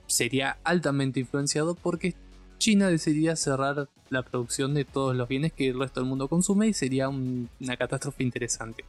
sería 0.06 0.58
altamente 0.64 1.20
influenciado 1.20 1.74
porque 1.74 2.14
China 2.60 2.90
decidiría 2.90 3.36
cerrar 3.36 3.90
la 4.12 4.22
producción 4.22 4.76
de 4.76 4.86
todos 4.86 5.16
los 5.16 5.28
bienes 5.28 5.52
que 5.52 5.70
el 5.70 5.80
resto 5.80 6.00
del 6.00 6.10
mundo 6.10 6.28
consume 6.28 6.68
y 6.68 6.74
sería 6.74 7.10
una 7.10 7.76
catástrofe 7.76 8.22
interesante. 8.22 8.86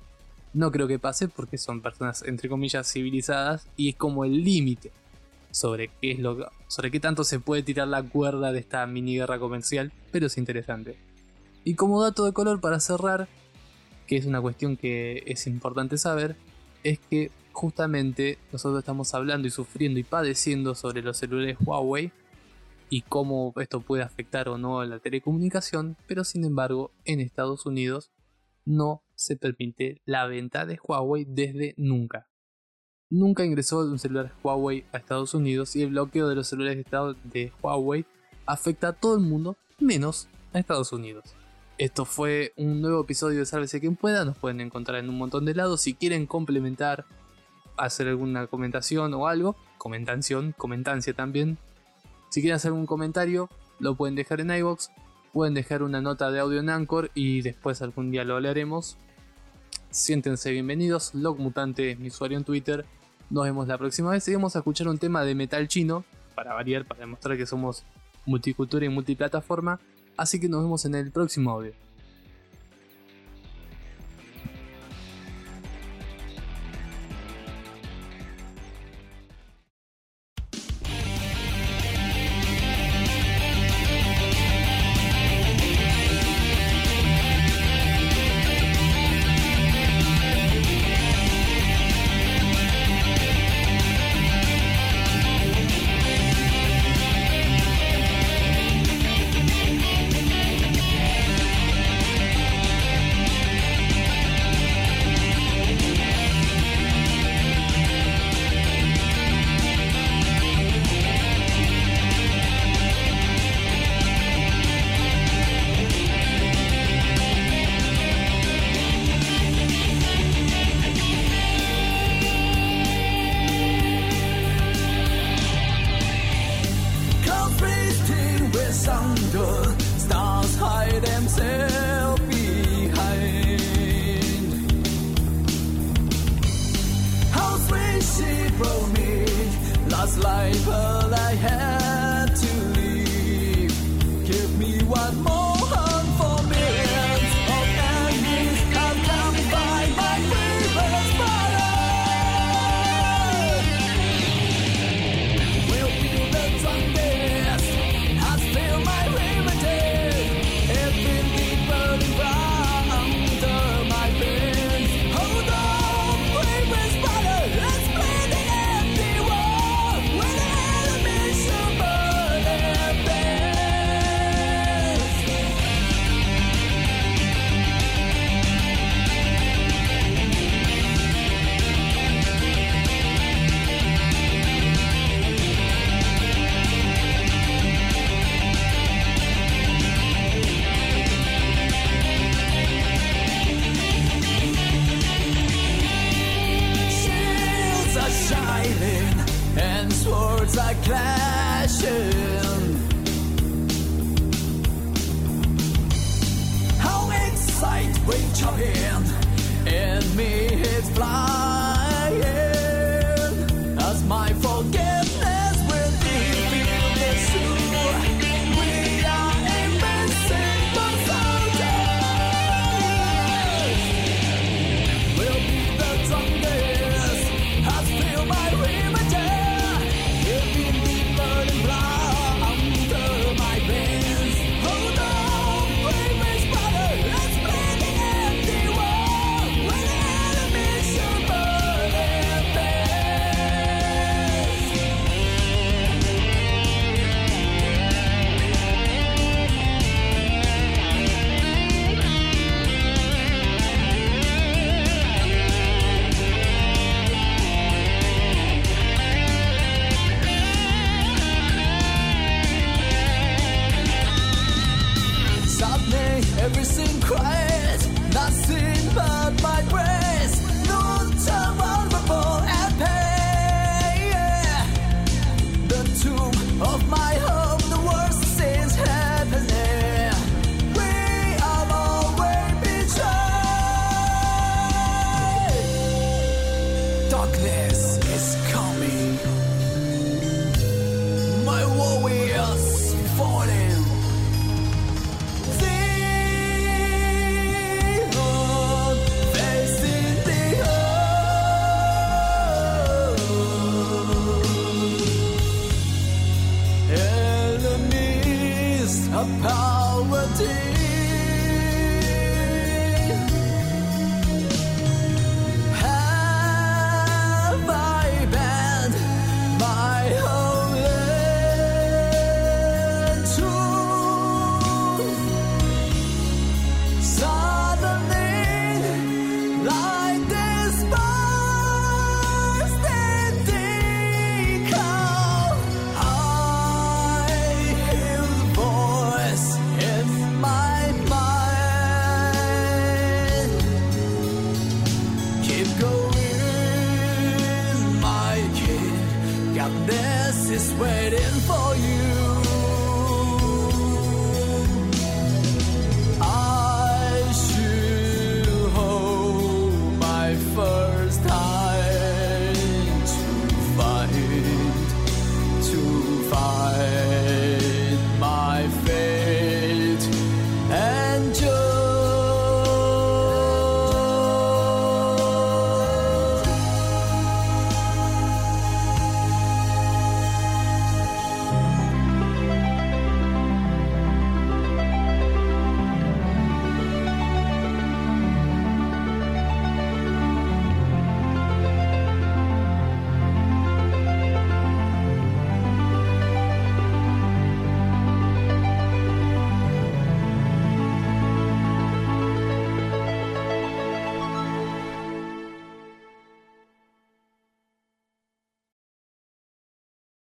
No 0.52 0.70
creo 0.70 0.86
que 0.86 0.98
pase 0.98 1.26
porque 1.26 1.56
son 1.56 1.80
personas 1.80 2.22
entre 2.24 2.50
comillas 2.50 2.92
civilizadas 2.92 3.66
y 3.78 3.88
es 3.88 3.96
como 3.96 4.26
el 4.26 4.44
límite 4.44 4.92
sobre 5.52 5.88
qué 6.02 6.10
es 6.12 6.18
lo 6.18 6.52
sobre 6.72 6.90
qué 6.90 7.00
tanto 7.00 7.22
se 7.22 7.38
puede 7.38 7.62
tirar 7.62 7.86
la 7.86 8.02
cuerda 8.02 8.50
de 8.50 8.58
esta 8.58 8.86
mini 8.86 9.16
guerra 9.16 9.38
comercial, 9.38 9.92
pero 10.10 10.28
es 10.28 10.38
interesante. 10.38 10.96
Y 11.64 11.74
como 11.74 12.02
dato 12.02 12.24
de 12.24 12.32
color 12.32 12.62
para 12.62 12.80
cerrar, 12.80 13.28
que 14.06 14.16
es 14.16 14.24
una 14.24 14.40
cuestión 14.40 14.78
que 14.78 15.22
es 15.26 15.46
importante 15.46 15.98
saber, 15.98 16.34
es 16.82 16.98
que 16.98 17.30
justamente 17.52 18.38
nosotros 18.52 18.78
estamos 18.78 19.12
hablando 19.12 19.46
y 19.46 19.50
sufriendo 19.50 20.00
y 20.00 20.02
padeciendo 20.02 20.74
sobre 20.74 21.02
los 21.02 21.18
celulares 21.18 21.58
Huawei 21.62 22.10
y 22.88 23.02
cómo 23.02 23.52
esto 23.60 23.82
puede 23.82 24.02
afectar 24.02 24.48
o 24.48 24.56
no 24.56 24.80
a 24.80 24.86
la 24.86 24.98
telecomunicación, 24.98 25.98
pero 26.06 26.24
sin 26.24 26.42
embargo 26.42 26.90
en 27.04 27.20
Estados 27.20 27.66
Unidos 27.66 28.12
no 28.64 29.02
se 29.14 29.36
permite 29.36 30.00
la 30.06 30.26
venta 30.26 30.64
de 30.64 30.78
Huawei 30.82 31.26
desde 31.28 31.74
nunca. 31.76 32.31
Nunca 33.12 33.44
ingresó 33.44 33.80
un 33.80 33.98
celular 33.98 34.32
Huawei 34.42 34.86
a 34.90 34.96
Estados 34.96 35.34
Unidos 35.34 35.76
y 35.76 35.82
el 35.82 35.90
bloqueo 35.90 36.30
de 36.30 36.34
los 36.34 36.48
celulares 36.48 36.86
de 37.24 37.52
Huawei 37.60 38.06
afecta 38.46 38.88
a 38.88 38.92
todo 38.94 39.16
el 39.16 39.20
mundo 39.20 39.58
menos 39.78 40.28
a 40.54 40.58
Estados 40.58 40.94
Unidos. 40.94 41.22
Esto 41.76 42.06
fue 42.06 42.54
un 42.56 42.80
nuevo 42.80 43.02
episodio 43.02 43.40
de 43.40 43.44
Sálvese 43.44 43.80
quien 43.80 43.96
pueda, 43.96 44.24
nos 44.24 44.38
pueden 44.38 44.62
encontrar 44.62 44.98
en 44.98 45.10
un 45.10 45.18
montón 45.18 45.44
de 45.44 45.54
lados. 45.54 45.82
Si 45.82 45.92
quieren 45.92 46.24
complementar, 46.24 47.04
hacer 47.76 48.08
alguna 48.08 48.46
comentación 48.46 49.12
o 49.12 49.28
algo, 49.28 49.56
comentación, 49.76 50.54
comentancia 50.56 51.12
también. 51.12 51.58
Si 52.30 52.40
quieren 52.40 52.56
hacer 52.56 52.72
un 52.72 52.86
comentario, 52.86 53.50
lo 53.78 53.94
pueden 53.94 54.14
dejar 54.14 54.40
en 54.40 54.52
iBox, 54.52 54.88
pueden 55.34 55.52
dejar 55.52 55.82
una 55.82 56.00
nota 56.00 56.30
de 56.30 56.40
audio 56.40 56.60
en 56.60 56.70
Anchor 56.70 57.10
y 57.12 57.42
después 57.42 57.82
algún 57.82 58.10
día 58.10 58.24
lo 58.24 58.36
hablaremos. 58.36 58.96
Siéntense 59.90 60.50
bienvenidos, 60.50 61.14
Log 61.14 61.38
Mutante 61.38 61.90
es 61.90 61.98
mi 61.98 62.08
usuario 62.08 62.38
en 62.38 62.44
Twitter. 62.44 62.86
Nos 63.32 63.44
vemos 63.44 63.66
la 63.66 63.78
próxima 63.78 64.10
vez 64.10 64.28
y 64.28 64.34
vamos 64.34 64.54
a 64.56 64.58
escuchar 64.58 64.88
un 64.88 64.98
tema 64.98 65.24
de 65.24 65.34
metal 65.34 65.66
chino, 65.66 66.04
para 66.34 66.52
variar, 66.52 66.84
para 66.84 67.00
demostrar 67.00 67.38
que 67.38 67.46
somos 67.46 67.82
multicultura 68.26 68.84
y 68.84 68.90
multiplataforma. 68.90 69.80
Así 70.18 70.38
que 70.38 70.50
nos 70.50 70.62
vemos 70.62 70.84
en 70.84 70.96
el 70.96 71.10
próximo 71.10 71.50
audio. 71.50 71.72